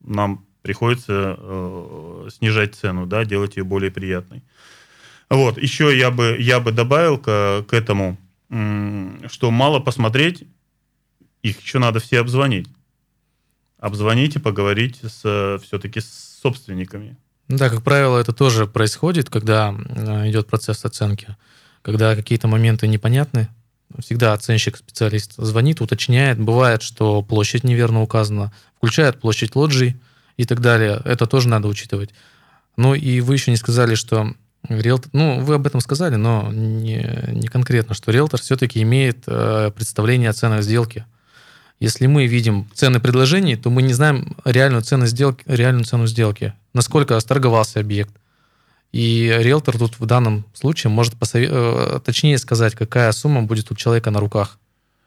нам 0.00 0.44
приходится 0.62 1.36
э, 1.38 2.28
снижать 2.32 2.74
цену, 2.74 3.06
да, 3.06 3.24
делать 3.24 3.56
ее 3.56 3.64
более 3.64 3.90
приятной. 3.90 4.42
Вот, 5.28 5.58
еще 5.58 5.96
я 5.96 6.10
бы, 6.10 6.36
я 6.38 6.60
бы 6.60 6.72
добавил 6.72 7.18
к, 7.18 7.64
к 7.68 7.72
этому, 7.72 8.16
что 8.48 9.50
мало 9.50 9.80
посмотреть, 9.80 10.44
их 11.42 11.60
еще 11.60 11.78
надо 11.78 12.00
все 12.00 12.20
обзвонить. 12.20 12.68
Обзвонить 13.78 14.36
и 14.36 14.38
поговорить 14.38 15.00
с, 15.02 15.58
все-таки 15.64 16.00
с 16.00 16.38
собственниками. 16.42 17.16
Да, 17.48 17.68
как 17.68 17.82
правило, 17.82 18.18
это 18.18 18.32
тоже 18.32 18.66
происходит, 18.66 19.28
когда 19.28 19.74
э, 19.74 20.30
идет 20.30 20.46
процесс 20.46 20.84
оценки. 20.84 21.36
Когда 21.82 22.14
какие-то 22.14 22.46
моменты 22.46 22.86
непонятны, 22.86 23.48
всегда 23.98 24.32
оценщик, 24.32 24.76
специалист 24.76 25.34
звонит, 25.36 25.80
уточняет. 25.80 26.38
Бывает, 26.38 26.82
что 26.82 27.22
площадь 27.22 27.64
неверно 27.64 28.02
указана, 28.02 28.52
включает 28.76 29.20
площадь 29.20 29.54
лоджий 29.56 29.96
и 30.36 30.44
так 30.44 30.60
далее. 30.60 31.00
Это 31.04 31.26
тоже 31.26 31.48
надо 31.48 31.68
учитывать. 31.68 32.10
Ну 32.76 32.94
и 32.94 33.20
вы 33.20 33.34
еще 33.34 33.50
не 33.50 33.56
сказали, 33.56 33.94
что 33.94 34.34
риэлтор, 34.68 35.10
ну 35.12 35.40
вы 35.40 35.54
об 35.54 35.66
этом 35.66 35.80
сказали, 35.80 36.16
но 36.16 36.50
не, 36.52 37.28
не 37.32 37.48
конкретно, 37.48 37.94
что 37.94 38.10
риэлтор 38.10 38.40
все-таки 38.40 38.82
имеет 38.82 39.24
э, 39.26 39.70
представление 39.74 40.30
о 40.30 40.32
ценах 40.32 40.62
сделки. 40.62 41.04
Если 41.80 42.06
мы 42.06 42.26
видим 42.26 42.68
цены 42.74 43.00
предложений, 43.00 43.56
то 43.56 43.70
мы 43.70 43.82
не 43.82 43.92
знаем 43.92 44.36
реальную 44.44 44.82
цену 44.82 45.06
сделки, 45.06 45.42
реальную 45.46 45.84
цену 45.84 46.06
сделки, 46.06 46.54
насколько 46.74 47.18
сторговался 47.18 47.80
объект, 47.80 48.14
и 48.92 49.34
риэлтор 49.38 49.78
тут 49.78 49.98
в 49.98 50.06
данном 50.06 50.44
случае 50.52 50.90
может 50.90 51.16
посове... 51.16 51.48
Э, 51.50 52.00
точнее 52.04 52.36
сказать, 52.36 52.74
какая 52.74 53.10
сумма 53.12 53.42
будет 53.42 53.70
у 53.70 53.74
человека 53.74 54.10
на 54.10 54.20
руках 54.20 54.58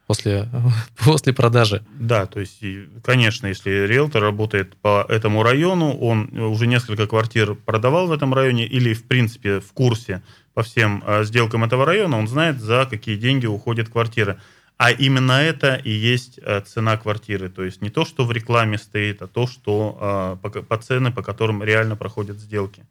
после, 0.08 0.50
после 1.04 1.34
продажи. 1.34 1.86
Да, 2.00 2.26
то 2.26 2.40
есть, 2.40 2.64
конечно, 3.04 3.46
если 3.46 3.86
риэлтор 3.86 4.24
работает 4.24 4.76
по 4.78 5.06
этому 5.08 5.44
району, 5.44 5.94
он 5.94 6.36
уже 6.36 6.66
несколько 6.66 7.06
квартир 7.06 7.54
продавал 7.54 8.08
в 8.08 8.12
этом 8.12 8.34
районе 8.34 8.66
или, 8.66 8.96
в 8.96 9.04
принципе, 9.04 9.60
в 9.60 9.72
курсе 9.74 10.24
по 10.56 10.64
всем 10.64 11.04
э, 11.06 11.24
сделкам 11.24 11.64
этого 11.64 11.86
района, 11.86 12.18
он 12.18 12.28
знает, 12.28 12.60
за 12.60 12.88
какие 12.90 13.18
деньги 13.18 13.46
уходит 13.46 13.90
квартира. 13.90 14.40
А 14.78 14.92
именно 14.92 15.34
это 15.34 15.76
и 15.76 15.92
есть 15.92 16.40
э, 16.42 16.62
цена 16.62 16.98
квартиры. 16.98 17.50
То 17.50 17.64
есть 17.64 17.82
не 17.82 17.92
то, 17.92 18.04
что 18.04 18.26
в 18.26 18.32
рекламе 18.32 18.80
стоит, 18.80 19.22
а 19.22 19.28
то, 19.28 19.46
что 19.46 20.40
по 20.42 20.78
цены, 20.78 21.12
по 21.12 21.22
которым 21.22 21.64
реально 21.64 21.96
проходят 21.96 22.40
сделки. 22.40 22.84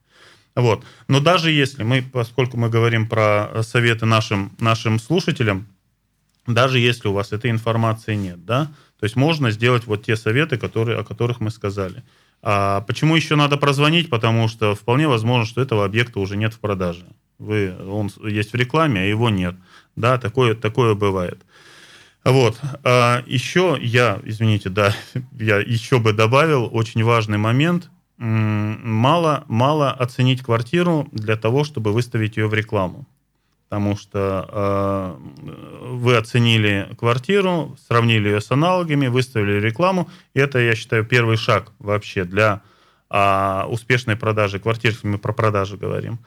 Вот. 0.54 0.84
Но 1.08 1.20
даже 1.20 1.50
если 1.50 1.82
мы, 1.82 2.02
поскольку 2.02 2.56
мы 2.56 2.68
говорим 2.68 3.08
про 3.08 3.62
советы 3.62 4.06
нашим, 4.06 4.52
нашим 4.60 4.98
слушателям, 4.98 5.66
даже 6.46 6.78
если 6.78 7.08
у 7.08 7.12
вас 7.12 7.32
этой 7.32 7.50
информации 7.50 8.14
нет, 8.14 8.44
да, 8.44 8.66
то 8.98 9.04
есть 9.04 9.16
можно 9.16 9.50
сделать 9.50 9.86
вот 9.86 10.04
те 10.04 10.16
советы, 10.16 10.56
которые, 10.56 10.98
о 10.98 11.04
которых 11.04 11.40
мы 11.40 11.50
сказали. 11.50 12.02
А 12.42 12.82
почему 12.82 13.16
еще 13.16 13.36
надо 13.36 13.56
прозвонить? 13.56 14.10
Потому 14.10 14.48
что 14.48 14.74
вполне 14.74 15.08
возможно, 15.08 15.46
что 15.46 15.62
этого 15.62 15.84
объекта 15.84 16.20
уже 16.20 16.36
нет 16.36 16.54
в 16.54 16.60
продаже. 16.60 17.06
Вы, 17.38 17.74
он 17.88 18.10
есть 18.22 18.52
в 18.52 18.56
рекламе, 18.56 19.00
а 19.00 19.04
его 19.04 19.30
нет. 19.30 19.56
Да, 19.96 20.18
такое, 20.18 20.54
такое 20.54 20.94
бывает. 20.94 21.40
Вот. 22.22 22.60
А 22.84 23.22
еще 23.26 23.78
я, 23.80 24.20
извините, 24.24 24.68
да, 24.68 24.94
я 25.32 25.58
еще 25.58 25.98
бы 25.98 26.12
добавил 26.12 26.68
очень 26.70 27.02
важный 27.02 27.38
момент 27.38 27.90
мало, 28.18 29.44
мало 29.48 29.90
оценить 29.90 30.42
квартиру 30.42 31.08
для 31.12 31.36
того, 31.36 31.64
чтобы 31.64 31.92
выставить 31.92 32.36
ее 32.36 32.46
в 32.46 32.54
рекламу. 32.54 33.06
Потому 33.68 33.96
что 33.96 34.48
э, 34.52 35.86
вы 35.88 36.16
оценили 36.16 36.88
квартиру, 36.96 37.76
сравнили 37.88 38.28
ее 38.28 38.40
с 38.40 38.50
аналогами, 38.52 39.08
выставили 39.08 39.60
рекламу. 39.60 40.08
И 40.34 40.38
это, 40.38 40.58
я 40.58 40.76
считаю, 40.76 41.04
первый 41.04 41.36
шаг 41.36 41.72
вообще 41.80 42.24
для 42.24 42.62
э, 43.10 43.64
успешной 43.68 44.16
продажи 44.16 44.60
квартир, 44.60 44.92
если 44.92 45.08
мы 45.08 45.18
про 45.18 45.32
продажи 45.32 45.76
говорим. 45.76 46.18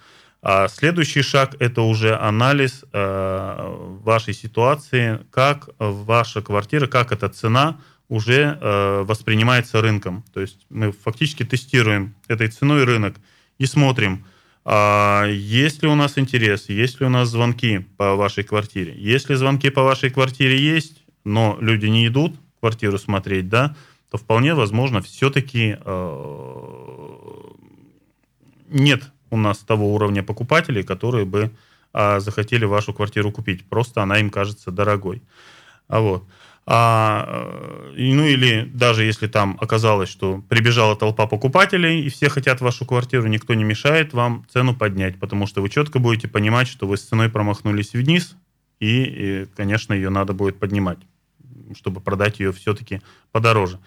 А 0.42 0.68
следующий 0.68 1.22
шаг– 1.22 1.56
это 1.60 1.82
уже 1.84 2.18
анализ 2.18 2.84
э, 2.92 4.00
вашей 4.04 4.34
ситуации, 4.34 5.20
как 5.32 5.70
ваша 5.80 6.42
квартира, 6.42 6.88
как 6.88 7.12
эта 7.12 7.30
цена– 7.30 7.78
уже 8.10 8.58
э, 8.60 9.04
воспринимается 9.04 9.82
рынком. 9.82 10.24
То 10.34 10.42
есть 10.42 10.66
мы 10.70 10.92
фактически 10.92 11.44
тестируем 11.44 12.16
этой 12.28 12.48
ценой 12.48 12.84
рынок 12.86 13.16
и 13.58 13.66
смотрим, 13.66 14.26
э, 14.66 15.26
есть 15.32 15.84
ли 15.84 15.90
у 15.90 15.96
нас 15.96 16.18
интерес, 16.18 16.70
есть 16.70 17.00
ли 17.00 17.06
у 17.06 17.10
нас 17.10 17.30
звонки 17.30 17.86
по 17.98 18.16
вашей 18.16 18.44
квартире. 18.44 18.94
Если 18.98 19.36
звонки 19.36 19.70
по 19.70 19.84
вашей 19.84 20.10
квартире 20.10 20.58
есть, 20.58 21.04
но 21.26 21.58
люди 21.60 21.88
не 21.88 22.08
идут 22.08 22.36
квартиру 22.60 22.98
смотреть, 22.98 23.50
да, 23.50 23.76
то 24.10 24.18
вполне 24.18 24.54
возможно 24.54 25.02
все-таки 25.02 25.78
э, 25.80 26.58
нет 28.70 29.04
у 29.30 29.38
нас 29.38 29.58
того 29.60 29.94
уровня 29.94 30.24
покупателей, 30.24 30.84
которые 30.84 31.26
бы 31.26 31.52
э, 31.94 32.20
захотели 32.22 32.64
вашу 32.66 32.94
квартиру 32.94 33.32
купить. 33.32 33.66
Просто 33.66 34.02
она 34.02 34.20
им 34.20 34.30
кажется 34.30 34.72
дорогой. 34.72 35.22
А 35.88 36.00
вот. 36.00 36.24
А, 36.70 37.94
э, 37.96 38.14
ну 38.14 38.26
или 38.26 38.70
даже 38.74 39.06
если 39.06 39.28
там 39.28 39.58
оказалось, 39.62 40.10
что 40.10 40.44
прибежала 40.50 40.98
толпа 40.98 41.26
покупателей, 41.26 42.02
и 42.02 42.10
все 42.10 42.28
хотят 42.28 42.60
вашу 42.60 42.86
квартиру, 42.86 43.26
никто 43.28 43.54
не 43.54 43.64
мешает 43.64 44.12
вам 44.12 44.46
цену 44.52 44.76
поднять, 44.76 45.18
потому 45.18 45.48
что 45.48 45.62
вы 45.62 45.70
четко 45.70 46.00
будете 46.00 46.28
понимать, 46.28 46.68
что 46.68 46.86
вы 46.86 46.98
с 46.98 47.04
ценой 47.04 47.30
промахнулись 47.30 47.94
вниз, 47.94 48.36
и, 48.82 49.04
и 49.04 49.46
конечно, 49.56 49.94
ее 49.94 50.10
надо 50.10 50.34
будет 50.34 50.60
поднимать, 50.60 51.00
чтобы 51.74 52.02
продать 52.02 52.42
ее 52.42 52.52
все-таки 52.52 53.02
подороже. 53.32 53.80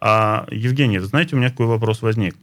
А, 0.00 0.46
Евгений, 0.52 1.00
знаете, 1.00 1.34
у 1.34 1.40
меня 1.40 1.50
такой 1.50 1.66
вопрос 1.66 2.02
возник. 2.02 2.36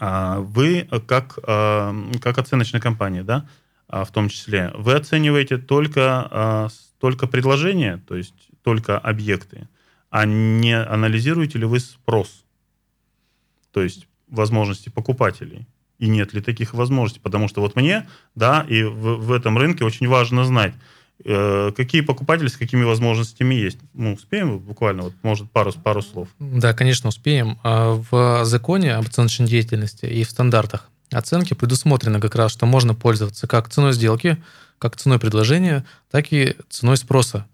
А, 0.00 0.40
вы 0.40 0.88
как, 1.06 1.38
а, 1.42 1.94
как 2.22 2.38
оценочная 2.38 2.80
компания, 2.80 3.22
да, 3.22 3.46
а, 3.88 4.06
в 4.06 4.10
том 4.10 4.30
числе, 4.30 4.72
вы 4.74 4.94
оцениваете 4.94 5.58
только, 5.58 6.26
а, 6.30 6.68
только 6.98 7.26
предложение, 7.26 8.02
то 8.08 8.16
есть 8.16 8.48
только 8.66 8.98
объекты, 8.98 9.68
а 10.10 10.24
не 10.26 10.76
анализируете 10.76 11.56
ли 11.56 11.66
вы 11.66 11.78
спрос, 11.78 12.44
то 13.70 13.80
есть 13.80 14.08
возможности 14.26 14.88
покупателей, 14.88 15.68
и 16.00 16.08
нет 16.08 16.34
ли 16.34 16.40
таких 16.40 16.74
возможностей, 16.74 17.20
потому 17.20 17.46
что 17.46 17.60
вот 17.60 17.76
мне, 17.76 18.08
да, 18.34 18.66
и 18.68 18.82
в, 18.82 19.18
в 19.18 19.30
этом 19.30 19.56
рынке 19.56 19.84
очень 19.84 20.08
важно 20.08 20.44
знать, 20.44 20.74
э, 21.24 21.70
какие 21.76 22.00
покупатели 22.00 22.48
с 22.48 22.56
какими 22.56 22.82
возможностями 22.82 23.54
есть. 23.54 23.78
Ну, 23.94 24.14
успеем 24.14 24.58
буквально, 24.58 25.02
вот, 25.02 25.14
может, 25.22 25.48
пару, 25.52 25.72
пару 25.72 26.02
слов. 26.02 26.26
Да, 26.40 26.74
конечно, 26.74 27.10
успеем. 27.10 27.60
А 27.62 27.92
в 28.10 28.44
законе 28.44 28.94
об 28.94 29.06
оценочной 29.06 29.46
деятельности 29.46 30.06
и 30.06 30.24
в 30.24 30.30
стандартах 30.30 30.90
оценки 31.12 31.54
предусмотрено 31.54 32.20
как 32.20 32.34
раз, 32.34 32.50
что 32.50 32.66
можно 32.66 32.96
пользоваться 32.96 33.46
как 33.46 33.68
ценой 33.68 33.92
сделки, 33.92 34.38
как 34.80 34.96
ценой 34.96 35.20
предложения, 35.20 35.86
так 36.10 36.32
и 36.32 36.56
ценой 36.68 36.96
спроса. 36.96 37.46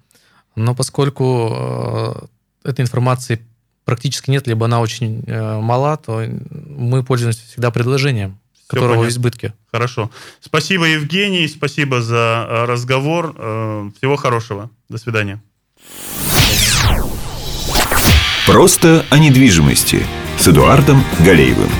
Но 0.54 0.74
поскольку 0.74 2.28
э, 2.64 2.68
этой 2.68 2.82
информации 2.82 3.40
практически 3.84 4.30
нет, 4.30 4.46
либо 4.46 4.66
она 4.66 4.80
очень 4.80 5.22
э, 5.26 5.60
мала, 5.60 5.96
то 5.96 6.24
мы 6.50 7.02
пользуемся 7.02 7.40
всегда 7.46 7.70
предложением, 7.70 8.38
Все 8.54 8.66
которого 8.68 8.90
понятно. 8.90 9.08
в 9.08 9.12
избытке. 9.12 9.54
Хорошо. 9.70 10.10
Спасибо, 10.40 10.84
Евгений, 10.84 11.48
спасибо 11.48 12.02
за 12.02 12.46
э, 12.48 12.64
разговор. 12.66 13.32
Всего 13.96 14.16
хорошего. 14.16 14.70
До 14.88 14.98
свидания. 14.98 15.42
Просто 18.46 19.06
о 19.08 19.18
недвижимости 19.18 20.04
с 20.38 20.48
Эдуардом 20.48 21.02
Галеевым. 21.20 21.70